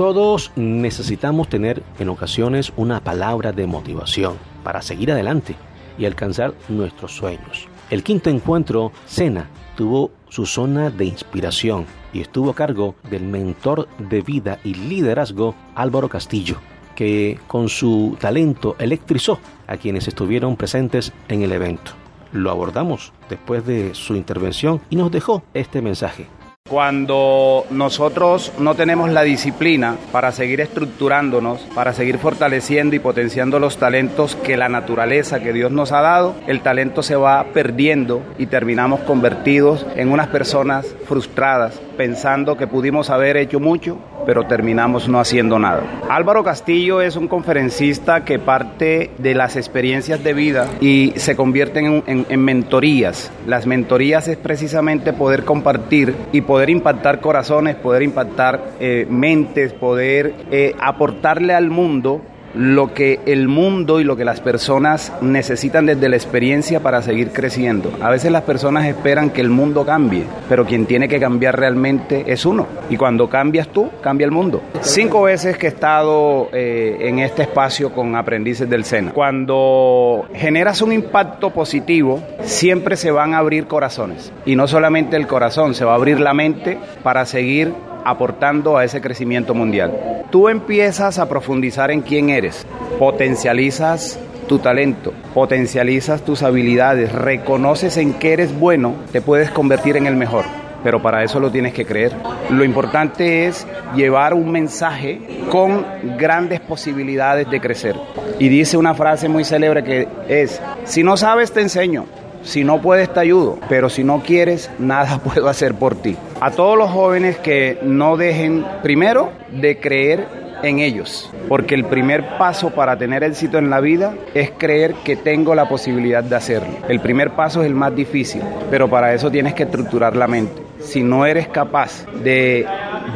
Todos 0.00 0.50
necesitamos 0.56 1.50
tener 1.50 1.82
en 1.98 2.08
ocasiones 2.08 2.72
una 2.78 3.04
palabra 3.04 3.52
de 3.52 3.66
motivación 3.66 4.38
para 4.64 4.80
seguir 4.80 5.12
adelante 5.12 5.56
y 5.98 6.06
alcanzar 6.06 6.54
nuestros 6.70 7.14
sueños. 7.14 7.68
El 7.90 8.02
quinto 8.02 8.30
encuentro, 8.30 8.92
Cena, 9.06 9.50
tuvo 9.76 10.10
su 10.30 10.46
zona 10.46 10.88
de 10.88 11.04
inspiración 11.04 11.84
y 12.14 12.22
estuvo 12.22 12.48
a 12.48 12.54
cargo 12.54 12.94
del 13.10 13.24
mentor 13.24 13.88
de 13.98 14.22
vida 14.22 14.58
y 14.64 14.72
liderazgo 14.72 15.54
Álvaro 15.74 16.08
Castillo, 16.08 16.56
que 16.96 17.38
con 17.46 17.68
su 17.68 18.16
talento 18.18 18.76
electrizó 18.78 19.38
a 19.66 19.76
quienes 19.76 20.08
estuvieron 20.08 20.56
presentes 20.56 21.12
en 21.28 21.42
el 21.42 21.52
evento. 21.52 21.92
Lo 22.32 22.50
abordamos 22.50 23.12
después 23.28 23.66
de 23.66 23.94
su 23.94 24.16
intervención 24.16 24.80
y 24.88 24.96
nos 24.96 25.10
dejó 25.10 25.42
este 25.52 25.82
mensaje. 25.82 26.39
Cuando 26.70 27.66
nosotros 27.70 28.52
no 28.60 28.76
tenemos 28.76 29.10
la 29.10 29.22
disciplina 29.22 29.96
para 30.12 30.30
seguir 30.30 30.60
estructurándonos, 30.60 31.62
para 31.74 31.92
seguir 31.92 32.18
fortaleciendo 32.18 32.94
y 32.94 33.00
potenciando 33.00 33.58
los 33.58 33.76
talentos 33.76 34.36
que 34.36 34.56
la 34.56 34.68
naturaleza 34.68 35.40
que 35.40 35.52
Dios 35.52 35.72
nos 35.72 35.90
ha 35.90 36.00
dado, 36.00 36.36
el 36.46 36.60
talento 36.60 37.02
se 37.02 37.16
va 37.16 37.44
perdiendo 37.52 38.22
y 38.38 38.46
terminamos 38.46 39.00
convertidos 39.00 39.84
en 39.96 40.12
unas 40.12 40.28
personas 40.28 40.86
frustradas, 41.08 41.80
pensando 41.96 42.56
que 42.56 42.68
pudimos 42.68 43.10
haber 43.10 43.36
hecho 43.36 43.58
mucho, 43.58 43.98
pero 44.26 44.44
terminamos 44.44 45.08
no 45.08 45.20
haciendo 45.20 45.58
nada. 45.58 45.82
Álvaro 46.08 46.44
Castillo 46.44 47.00
es 47.00 47.16
un 47.16 47.28
conferencista 47.28 48.24
que 48.24 48.38
parte 48.38 49.10
de 49.18 49.34
las 49.34 49.56
experiencias 49.56 50.22
de 50.22 50.34
vida 50.34 50.68
y 50.80 51.12
se 51.16 51.36
convierte 51.36 51.80
en, 51.80 52.02
en, 52.06 52.26
en 52.28 52.44
mentorías. 52.44 53.30
Las 53.46 53.66
mentorías 53.66 54.28
es 54.28 54.36
precisamente 54.36 55.12
poder 55.12 55.44
compartir 55.44 56.14
y 56.32 56.40
poder 56.42 56.70
impactar 56.70 57.20
corazones, 57.20 57.76
poder 57.76 58.02
impactar 58.02 58.72
eh, 58.80 59.06
mentes, 59.08 59.72
poder 59.72 60.34
eh, 60.50 60.74
aportarle 60.80 61.54
al 61.54 61.70
mundo 61.70 62.22
lo 62.54 62.92
que 62.94 63.20
el 63.26 63.48
mundo 63.48 64.00
y 64.00 64.04
lo 64.04 64.16
que 64.16 64.24
las 64.24 64.40
personas 64.40 65.12
necesitan 65.20 65.86
desde 65.86 66.08
la 66.08 66.16
experiencia 66.16 66.80
para 66.80 67.02
seguir 67.02 67.30
creciendo. 67.30 67.92
A 68.00 68.10
veces 68.10 68.32
las 68.32 68.42
personas 68.42 68.86
esperan 68.86 69.30
que 69.30 69.40
el 69.40 69.50
mundo 69.50 69.84
cambie, 69.84 70.24
pero 70.48 70.64
quien 70.64 70.86
tiene 70.86 71.08
que 71.08 71.20
cambiar 71.20 71.58
realmente 71.58 72.24
es 72.26 72.44
uno. 72.44 72.66
Y 72.88 72.96
cuando 72.96 73.28
cambias 73.28 73.68
tú, 73.68 73.90
cambia 74.00 74.24
el 74.24 74.30
mundo. 74.30 74.62
Cinco 74.80 75.22
veces 75.22 75.56
que 75.56 75.66
he 75.66 75.70
estado 75.70 76.48
eh, 76.52 76.98
en 77.00 77.18
este 77.20 77.42
espacio 77.42 77.92
con 77.92 78.16
aprendices 78.16 78.68
del 78.68 78.84
SENA. 78.84 79.12
Cuando 79.12 80.26
generas 80.34 80.82
un 80.82 80.92
impacto 80.92 81.50
positivo, 81.50 82.22
siempre 82.42 82.96
se 82.96 83.10
van 83.10 83.34
a 83.34 83.38
abrir 83.38 83.66
corazones. 83.66 84.32
Y 84.44 84.56
no 84.56 84.66
solamente 84.66 85.16
el 85.16 85.26
corazón, 85.26 85.74
se 85.74 85.84
va 85.84 85.92
a 85.92 85.96
abrir 85.96 86.20
la 86.20 86.34
mente 86.34 86.78
para 87.02 87.24
seguir 87.26 87.72
aportando 88.04 88.76
a 88.76 88.84
ese 88.84 89.00
crecimiento 89.00 89.54
mundial. 89.54 90.24
Tú 90.30 90.48
empiezas 90.48 91.18
a 91.18 91.28
profundizar 91.28 91.90
en 91.90 92.02
quién 92.02 92.30
eres, 92.30 92.66
potencializas 92.98 94.18
tu 94.48 94.58
talento, 94.58 95.12
potencializas 95.32 96.22
tus 96.22 96.42
habilidades, 96.42 97.12
reconoces 97.12 97.96
en 97.96 98.14
qué 98.14 98.32
eres 98.32 98.58
bueno, 98.58 98.94
te 99.12 99.20
puedes 99.20 99.50
convertir 99.50 99.96
en 99.96 100.06
el 100.06 100.16
mejor. 100.16 100.44
Pero 100.82 101.02
para 101.02 101.22
eso 101.22 101.38
lo 101.38 101.50
tienes 101.50 101.74
que 101.74 101.84
creer. 101.84 102.12
Lo 102.48 102.64
importante 102.64 103.46
es 103.46 103.66
llevar 103.94 104.34
un 104.34 104.50
mensaje 104.50 105.20
con 105.50 105.84
grandes 106.16 106.58
posibilidades 106.60 107.50
de 107.50 107.60
crecer. 107.60 107.96
Y 108.38 108.48
dice 108.48 108.76
una 108.76 108.94
frase 108.94 109.28
muy 109.28 109.44
célebre 109.44 109.84
que 109.84 110.08
es, 110.28 110.60
si 110.84 111.02
no 111.02 111.16
sabes 111.16 111.52
te 111.52 111.60
enseño, 111.60 112.06
si 112.42 112.64
no 112.64 112.80
puedes, 112.80 113.12
te 113.12 113.20
ayudo, 113.20 113.58
pero 113.68 113.88
si 113.88 114.02
no 114.02 114.22
quieres, 114.22 114.70
nada 114.78 115.18
puedo 115.24 115.48
hacer 115.48 115.74
por 115.74 115.94
ti. 115.94 116.16
A 116.40 116.50
todos 116.52 116.78
los 116.78 116.90
jóvenes 116.90 117.36
que 117.36 117.78
no 117.82 118.16
dejen, 118.16 118.64
primero, 118.82 119.30
de 119.50 119.78
creer 119.78 120.26
en 120.62 120.78
ellos, 120.78 121.30
porque 121.48 121.74
el 121.74 121.84
primer 121.84 122.38
paso 122.38 122.70
para 122.70 122.96
tener 122.96 123.22
éxito 123.22 123.58
en 123.58 123.68
la 123.68 123.80
vida 123.80 124.14
es 124.32 124.50
creer 124.56 124.94
que 125.04 125.16
tengo 125.16 125.54
la 125.54 125.68
posibilidad 125.68 126.24
de 126.24 126.36
hacerlo. 126.36 126.78
El 126.88 127.00
primer 127.00 127.32
paso 127.32 127.60
es 127.60 127.66
el 127.66 127.74
más 127.74 127.94
difícil, 127.94 128.40
pero 128.70 128.88
para 128.88 129.12
eso 129.12 129.30
tienes 129.30 129.52
que 129.52 129.64
estructurar 129.64 130.16
la 130.16 130.26
mente. 130.28 130.62
Si 130.78 131.02
no 131.02 131.26
eres 131.26 131.46
capaz 131.48 132.06
de 132.24 132.66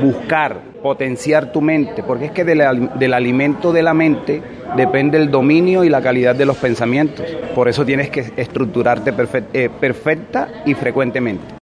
buscar, 0.03 0.59
potenciar 0.83 1.51
tu 1.51 1.63
mente, 1.63 2.03
porque 2.03 2.27
es 2.27 2.31
que 2.31 2.45
del, 2.45 2.61
alimento 3.15 3.73
de 3.73 3.83
la 3.83 3.95
mente 3.95 4.43
depende 4.77 5.17
el 5.17 5.31
dominio 5.31 5.83
y 5.83 5.89
la 5.89 6.03
calidad 6.03 6.35
de 6.35 6.45
los 6.45 6.59
pensamientos. 6.59 7.25
Por 7.55 7.69
eso 7.71 7.87
tienes 7.87 8.11
que 8.11 8.33
estructurarte 8.37 9.15
eh, 9.55 9.71
perfecta 9.81 10.49
y 10.67 10.75
frecuentemente. 10.75 11.55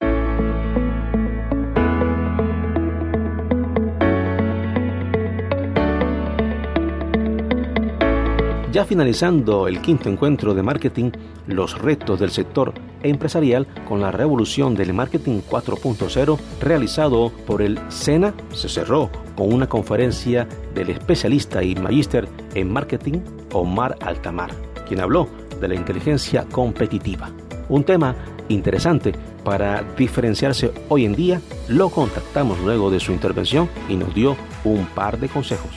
Ya 8.72 8.85
finalizando 8.85 9.66
el 9.66 9.80
quinto 9.80 10.09
encuentro 10.09 10.54
de 10.54 10.62
marketing, 10.62 11.11
los 11.48 11.76
retos 11.76 12.20
del 12.20 12.30
sector 12.30 12.72
empresarial 13.02 13.66
con 13.88 14.00
la 14.00 14.12
revolución 14.12 14.76
del 14.76 14.92
marketing 14.92 15.40
4.0 15.50 16.38
realizado 16.61 17.33
por 17.48 17.62
el 17.62 17.80
SENA, 17.88 18.33
se 18.52 18.68
cerró 18.68 19.11
con 19.35 19.52
una 19.52 19.68
conferencia 19.68 20.46
del 20.72 20.90
especialista 20.90 21.64
y 21.64 21.74
magíster 21.74 22.28
en 22.54 22.72
marketing 22.72 23.18
Omar 23.52 23.96
Altamar, 24.02 24.52
quien 24.87 25.00
habló 25.00 25.28
de 25.61 25.66
la 25.66 25.74
inteligencia 25.74 26.44
competitiva. 26.44 27.28
Un 27.68 27.83
tema 27.83 28.14
interesante 28.48 29.12
para 29.42 29.83
diferenciarse 29.96 30.72
hoy 30.88 31.06
en 31.06 31.16
día, 31.16 31.40
lo 31.66 31.88
contactamos 31.88 32.61
luego 32.61 32.88
de 32.88 33.00
su 33.00 33.11
intervención 33.11 33.68
y 33.88 33.96
nos 33.96 34.14
dio 34.14 34.37
un 34.62 34.87
par 34.87 35.18
de 35.18 35.28
consejos. 35.28 35.72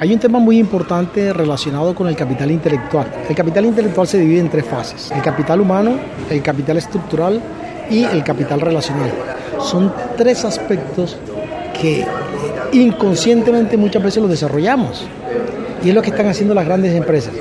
Hay 0.00 0.12
un 0.12 0.20
tema 0.20 0.38
muy 0.38 0.58
importante 0.58 1.32
relacionado 1.32 1.92
con 1.92 2.06
el 2.06 2.14
capital 2.14 2.52
intelectual. 2.52 3.10
El 3.28 3.34
capital 3.34 3.66
intelectual 3.66 4.06
se 4.06 4.18
divide 4.18 4.38
en 4.38 4.48
tres 4.48 4.64
fases. 4.64 5.10
El 5.10 5.20
capital 5.22 5.60
humano, 5.60 5.98
el 6.30 6.40
capital 6.40 6.76
estructural 6.76 7.40
y 7.90 8.04
el 8.04 8.22
capital 8.22 8.60
relacional. 8.60 9.10
Son 9.60 9.92
tres 10.16 10.44
aspectos 10.44 11.18
que 11.80 12.06
inconscientemente 12.72 13.76
muchas 13.76 14.00
veces 14.00 14.22
los 14.22 14.30
desarrollamos. 14.30 15.04
Y 15.82 15.88
es 15.88 15.94
lo 15.96 16.02
que 16.02 16.10
están 16.10 16.28
haciendo 16.28 16.54
las 16.54 16.64
grandes 16.64 16.94
empresas. 16.94 17.32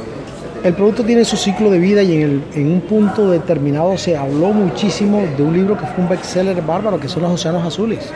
El 0.63 0.73
producto 0.73 1.03
tiene 1.03 1.25
su 1.25 1.37
ciclo 1.37 1.69
de 1.69 1.77
vida 1.77 2.01
y 2.01 2.23
en, 2.23 2.43
un 2.55 2.81
punto 2.81 3.29
determinado 3.29 3.95
se 3.99 4.17
habló 4.17 4.51
muchísimo 4.51 5.23
de 5.37 5.43
un 5.43 5.53
libro 5.53 5.77
que 5.77 5.85
fue 5.85 6.03
un 6.03 6.09
bestseller 6.09 6.59
bárbaro, 6.63 6.99
que 6.99 7.07
son 7.07 7.21
los 7.21 7.33
océanos 7.33 7.63
azules. 7.63 8.11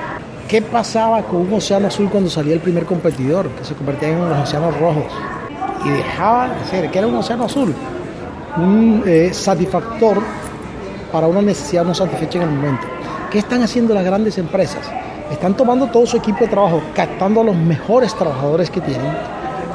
¿Qué 0.51 0.61
pasaba 0.61 1.23
con 1.23 1.43
un 1.43 1.53
océano 1.53 1.87
azul 1.87 2.09
cuando 2.09 2.29
salía 2.29 2.53
el 2.53 2.59
primer 2.59 2.83
competidor, 2.83 3.47
que 3.51 3.63
se 3.63 3.73
convertía 3.73 4.09
en 4.09 4.19
los 4.19 4.37
océanos 4.37 4.77
rojos? 4.81 5.05
Y 5.85 5.89
dejaba 5.91 6.49
de 6.49 6.65
ser, 6.65 6.91
que 6.91 6.97
era 6.97 7.07
un 7.07 7.15
océano 7.15 7.45
azul, 7.45 7.73
un 8.57 9.01
eh, 9.05 9.29
satisfactor 9.33 10.21
para 11.09 11.27
una 11.27 11.41
necesidad 11.41 11.85
no 11.85 11.95
satisfecha 11.95 12.39
en 12.39 12.49
el 12.49 12.55
momento. 12.55 12.85
¿Qué 13.31 13.39
están 13.39 13.63
haciendo 13.63 13.93
las 13.93 14.03
grandes 14.03 14.37
empresas? 14.39 14.91
Están 15.31 15.55
tomando 15.55 15.87
todo 15.87 16.05
su 16.05 16.17
equipo 16.17 16.39
de 16.39 16.49
trabajo, 16.49 16.81
captando 16.93 17.39
a 17.39 17.43
los 17.45 17.55
mejores 17.55 18.13
trabajadores 18.13 18.69
que 18.69 18.81
tienen, 18.81 19.09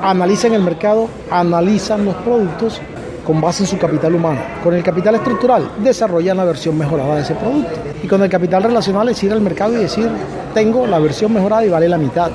analizan 0.02 0.52
el 0.52 0.60
mercado, 0.60 1.08
analizan 1.30 2.04
los 2.04 2.16
productos 2.16 2.82
con 3.26 3.40
base 3.40 3.64
en 3.64 3.68
su 3.68 3.76
capital 3.76 4.14
humano. 4.14 4.40
Con 4.62 4.74
el 4.74 4.82
capital 4.82 5.16
estructural 5.16 5.70
desarrollan 5.82 6.36
la 6.36 6.44
versión 6.44 6.78
mejorada 6.78 7.16
de 7.16 7.22
ese 7.22 7.34
producto. 7.34 7.74
Y 8.02 8.06
con 8.06 8.22
el 8.22 8.30
capital 8.30 8.62
relacional 8.62 9.08
es 9.08 9.22
ir 9.24 9.32
al 9.32 9.40
mercado 9.40 9.72
y 9.74 9.78
decir, 9.78 10.08
tengo 10.54 10.86
la 10.86 11.00
versión 11.00 11.32
mejorada 11.32 11.66
y 11.66 11.68
vale 11.68 11.88
la 11.88 11.98
mitad, 11.98 12.30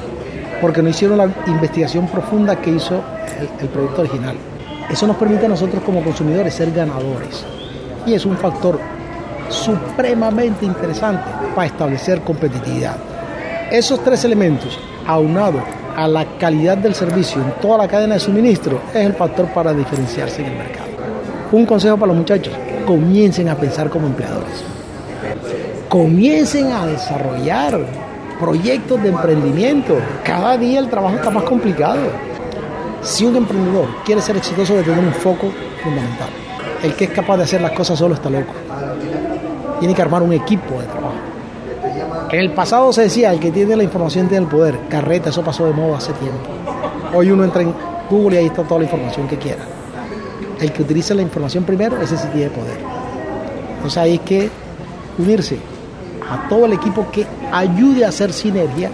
porque 0.59 0.81
no 0.81 0.89
hicieron 0.89 1.17
la 1.17 1.29
investigación 1.47 2.07
profunda 2.07 2.59
que 2.59 2.71
hizo 2.71 3.01
el, 3.59 3.69
producto 3.69 4.01
original. 4.01 4.35
Eso 4.89 5.07
nos 5.07 5.15
permite 5.15 5.45
a 5.45 5.49
nosotros 5.49 5.81
como 5.83 6.03
consumidores 6.03 6.53
ser 6.53 6.71
ganadores. 6.71 7.45
Y 8.05 8.13
es 8.13 8.25
un 8.25 8.35
factor 8.37 8.77
supremamente 9.47 10.65
interesante 10.65 11.23
para 11.55 11.67
establecer 11.67 12.21
competitividad. 12.21 12.97
Esos 13.71 14.03
tres 14.03 14.25
elementos, 14.25 14.77
aunado 15.07 15.61
a 15.95 16.07
la 16.07 16.25
calidad 16.37 16.77
del 16.77 16.95
servicio 16.95 17.41
en 17.41 17.51
toda 17.61 17.77
la 17.77 17.87
cadena 17.87 18.15
de 18.15 18.19
suministro, 18.19 18.81
es 18.89 19.05
el 19.05 19.13
factor 19.13 19.47
para 19.47 19.73
diferenciarse 19.73 20.41
en 20.41 20.51
el 20.51 20.57
mercado. 20.57 20.87
Un 21.51 21.65
consejo 21.65 21.97
para 21.97 22.07
los 22.07 22.17
muchachos, 22.17 22.53
comiencen 22.85 23.49
a 23.49 23.55
pensar 23.55 23.89
como 23.89 24.07
empleadores. 24.07 24.63
Comiencen 25.89 26.71
a 26.71 26.85
desarrollar 26.85 27.79
proyectos 28.39 29.01
de 29.03 29.09
emprendimiento. 29.09 29.97
Cada 30.23 30.57
día 30.57 30.79
el 30.79 30.89
trabajo 30.89 31.15
está 31.15 31.29
más 31.29 31.43
complicado. 31.43 32.01
Si 33.01 33.25
un 33.25 33.35
emprendedor 33.35 33.87
quiere 34.05 34.21
ser 34.21 34.37
exitoso, 34.37 34.73
debe 34.73 34.85
tener 34.85 35.03
un 35.03 35.13
foco 35.13 35.51
fundamental. 35.83 36.29
El 36.83 36.95
que 36.95 37.05
es 37.05 37.11
capaz 37.11 37.37
de 37.37 37.43
hacer 37.43 37.61
las 37.61 37.71
cosas 37.71 37.99
solo 37.99 38.15
está 38.15 38.29
loco. 38.29 38.53
Tiene 39.79 39.93
que 39.93 40.01
armar 40.01 40.23
un 40.23 40.33
equipo 40.33 40.79
de 40.79 40.87
trabajo. 40.87 41.10
En 42.31 42.39
el 42.39 42.53
pasado 42.53 42.93
se 42.93 43.01
decía, 43.01 43.33
el 43.33 43.41
que 43.41 43.51
tiene 43.51 43.75
la 43.75 43.83
información 43.83 44.29
tiene 44.29 44.45
el 44.45 44.49
poder. 44.49 44.87
Carreta, 44.87 45.31
eso 45.31 45.43
pasó 45.43 45.65
de 45.65 45.73
moda 45.73 45.97
hace 45.97 46.13
tiempo. 46.13 46.39
Hoy 47.13 47.29
uno 47.29 47.43
entra 47.43 47.61
en 47.61 47.73
Google 48.09 48.35
y 48.35 48.39
ahí 48.39 48.45
está 48.45 48.63
toda 48.63 48.79
la 48.79 48.85
información 48.85 49.27
que 49.27 49.37
quiera. 49.37 49.65
El 50.61 50.71
que 50.71 50.81
utiliza 50.81 51.13
la 51.13 51.23
información 51.23 51.65
primero, 51.65 52.01
ese 52.01 52.17
sí 52.17 52.27
tiene 52.33 52.49
poder. 52.49 52.77
Entonces 53.75 53.97
hay 53.97 54.17
que 54.19 54.49
unirse 55.17 55.57
a 56.29 56.47
todo 56.47 56.67
el 56.67 56.73
equipo 56.73 57.05
que 57.11 57.27
ayude 57.51 58.05
a 58.05 58.09
hacer 58.09 58.31
sinergia 58.31 58.89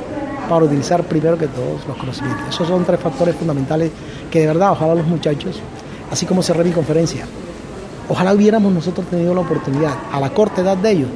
para 0.49 0.65
utilizar 0.65 1.03
primero 1.03 1.37
que 1.37 1.45
todos 1.45 1.85
los 1.87 1.95
conocimientos. 1.95 2.49
Esos 2.49 2.67
son 2.67 2.85
tres 2.85 2.99
factores 2.99 3.35
fundamentales 3.35 3.91
que 4.31 4.39
de 4.39 4.47
verdad, 4.47 4.71
ojalá 4.71 4.95
los 4.95 5.05
muchachos, 5.05 5.61
así 6.09 6.25
como 6.25 6.41
cerré 6.41 6.63
mi 6.63 6.71
conferencia, 6.71 7.25
ojalá 8.09 8.33
hubiéramos 8.33 8.73
nosotros 8.73 9.05
tenido 9.05 9.35
la 9.35 9.41
oportunidad, 9.41 9.93
a 10.11 10.19
la 10.19 10.31
corta 10.31 10.61
edad 10.61 10.77
de 10.77 10.91
ellos, 10.91 11.09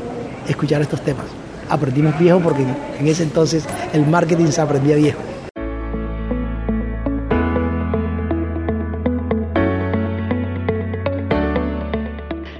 escuchar 0.47 0.81
estos 0.84 1.01
temas. 1.01 1.40
Aprendimos 1.71 2.19
viejo 2.19 2.41
porque 2.41 2.63
en 2.99 3.07
ese 3.07 3.23
entonces 3.23 3.65
el 3.93 4.05
marketing 4.05 4.47
se 4.47 4.60
aprendía 4.60 4.97
viejo. 4.97 5.21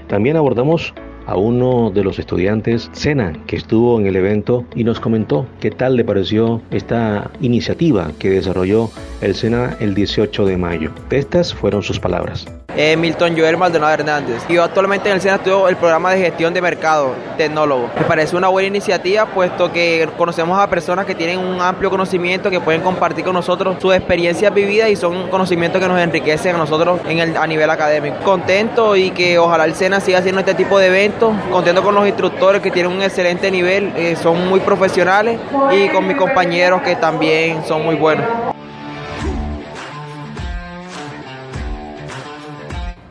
También 0.08 0.38
abordamos 0.38 0.94
a 1.26 1.36
uno 1.36 1.90
de 1.90 2.02
los 2.04 2.18
estudiantes, 2.18 2.88
Sena, 2.92 3.34
que 3.46 3.56
estuvo 3.56 4.00
en 4.00 4.06
el 4.06 4.16
evento 4.16 4.64
y 4.74 4.84
nos 4.84 4.98
comentó 4.98 5.46
qué 5.60 5.70
tal 5.70 5.96
le 5.96 6.04
pareció 6.04 6.62
esta 6.70 7.30
iniciativa 7.42 8.12
que 8.18 8.30
desarrolló 8.30 8.90
el 9.20 9.34
Sena 9.34 9.76
el 9.80 9.94
18 9.94 10.46
de 10.46 10.56
mayo. 10.56 10.90
Estas 11.10 11.52
fueron 11.52 11.82
sus 11.82 12.00
palabras. 12.00 12.46
Eh, 12.76 12.96
Milton 12.96 13.36
Joel 13.36 13.56
Maldonado 13.56 13.92
Hernández. 13.92 14.42
Yo 14.48 14.64
actualmente 14.64 15.08
en 15.08 15.16
el 15.16 15.20
SENA 15.20 15.36
estudio 15.36 15.68
el 15.68 15.76
programa 15.76 16.12
de 16.12 16.20
gestión 16.20 16.54
de 16.54 16.62
mercado, 16.62 17.14
tecnólogo. 17.36 17.90
Me 17.98 18.04
parece 18.04 18.34
una 18.34 18.48
buena 18.48 18.68
iniciativa 18.68 19.26
puesto 19.26 19.70
que 19.70 20.08
conocemos 20.16 20.58
a 20.58 20.68
personas 20.68 21.04
que 21.04 21.14
tienen 21.14 21.38
un 21.38 21.60
amplio 21.60 21.90
conocimiento 21.90 22.50
que 22.50 22.60
pueden 22.60 22.80
compartir 22.80 23.24
con 23.24 23.34
nosotros 23.34 23.76
sus 23.80 23.94
experiencias 23.94 24.52
vividas 24.54 24.88
y 24.88 24.96
son 24.96 25.28
conocimientos 25.28 25.82
que 25.82 25.88
nos 25.88 26.00
enriquecen 26.00 26.54
a 26.54 26.58
nosotros 26.58 27.00
en 27.06 27.18
el, 27.18 27.36
a 27.36 27.46
nivel 27.46 27.68
académico. 27.68 28.16
Contento 28.24 28.96
y 28.96 29.10
que 29.10 29.38
ojalá 29.38 29.64
el 29.64 29.74
SENA 29.74 30.00
siga 30.00 30.18
haciendo 30.18 30.40
este 30.40 30.54
tipo 30.54 30.78
de 30.78 30.86
eventos. 30.86 31.34
Contento 31.50 31.82
con 31.82 31.94
los 31.94 32.06
instructores 32.06 32.62
que 32.62 32.70
tienen 32.70 32.92
un 32.92 33.02
excelente 33.02 33.50
nivel, 33.50 33.92
eh, 33.96 34.16
son 34.16 34.48
muy 34.48 34.60
profesionales 34.60 35.38
y 35.72 35.88
con 35.88 36.06
mis 36.06 36.16
compañeros 36.16 36.82
que 36.82 36.96
también 36.96 37.64
son 37.66 37.84
muy 37.84 37.96
buenos. 37.96 38.51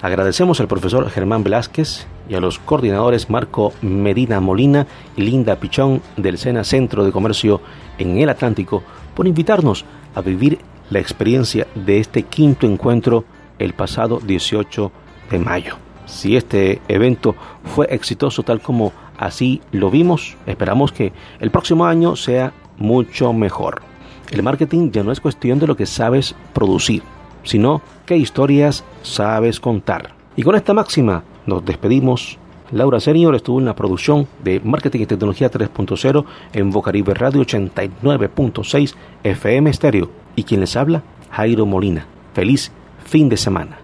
Agradecemos 0.01 0.59
al 0.59 0.67
profesor 0.67 1.07
Germán 1.11 1.43
Velázquez 1.43 2.07
y 2.27 2.33
a 2.33 2.39
los 2.39 2.57
coordinadores 2.57 3.29
Marco 3.29 3.71
Medina 3.83 4.39
Molina 4.39 4.87
y 5.15 5.21
Linda 5.21 5.57
Pichón 5.57 6.01
del 6.17 6.39
Sena 6.39 6.63
Centro 6.63 7.05
de 7.05 7.11
Comercio 7.11 7.61
en 7.99 8.17
el 8.17 8.29
Atlántico 8.29 8.81
por 9.15 9.27
invitarnos 9.27 9.85
a 10.15 10.21
vivir 10.21 10.57
la 10.89 10.99
experiencia 10.99 11.67
de 11.75 11.99
este 11.99 12.23
quinto 12.23 12.65
encuentro 12.65 13.25
el 13.59 13.73
pasado 13.73 14.19
18 14.19 14.91
de 15.29 15.37
mayo. 15.37 15.77
Si 16.07 16.35
este 16.35 16.81
evento 16.87 17.35
fue 17.63 17.85
exitoso 17.91 18.41
tal 18.41 18.59
como 18.59 18.93
así 19.19 19.61
lo 19.71 19.91
vimos, 19.91 20.35
esperamos 20.47 20.91
que 20.91 21.13
el 21.39 21.51
próximo 21.51 21.85
año 21.85 22.15
sea 22.15 22.53
mucho 22.79 23.33
mejor. 23.33 23.83
El 24.31 24.41
marketing 24.41 24.89
ya 24.91 25.03
no 25.03 25.11
es 25.11 25.19
cuestión 25.19 25.59
de 25.59 25.67
lo 25.67 25.75
que 25.75 25.85
sabes 25.85 26.35
producir, 26.53 27.03
sino 27.43 27.81
qué 28.05 28.17
historias 28.17 28.83
sabes 29.01 29.59
contar. 29.59 30.13
Y 30.35 30.43
con 30.43 30.55
esta 30.55 30.73
máxima 30.73 31.23
nos 31.45 31.65
despedimos. 31.65 32.37
Laura 32.71 33.01
Senior 33.01 33.35
estuvo 33.35 33.59
en 33.59 33.65
la 33.65 33.75
producción 33.75 34.27
de 34.43 34.61
Marketing 34.61 35.01
y 35.01 35.05
Tecnología 35.05 35.51
3.0 35.51 36.25
en 36.53 36.69
Bocaribe 36.69 37.13
Radio 37.13 37.41
89.6 37.41 38.95
FM 39.23 39.73
Stereo. 39.73 40.09
Y 40.37 40.43
quien 40.43 40.61
les 40.61 40.77
habla, 40.77 41.03
Jairo 41.31 41.65
Molina. 41.65 42.05
Feliz 42.33 42.71
fin 43.03 43.27
de 43.27 43.35
semana. 43.35 43.81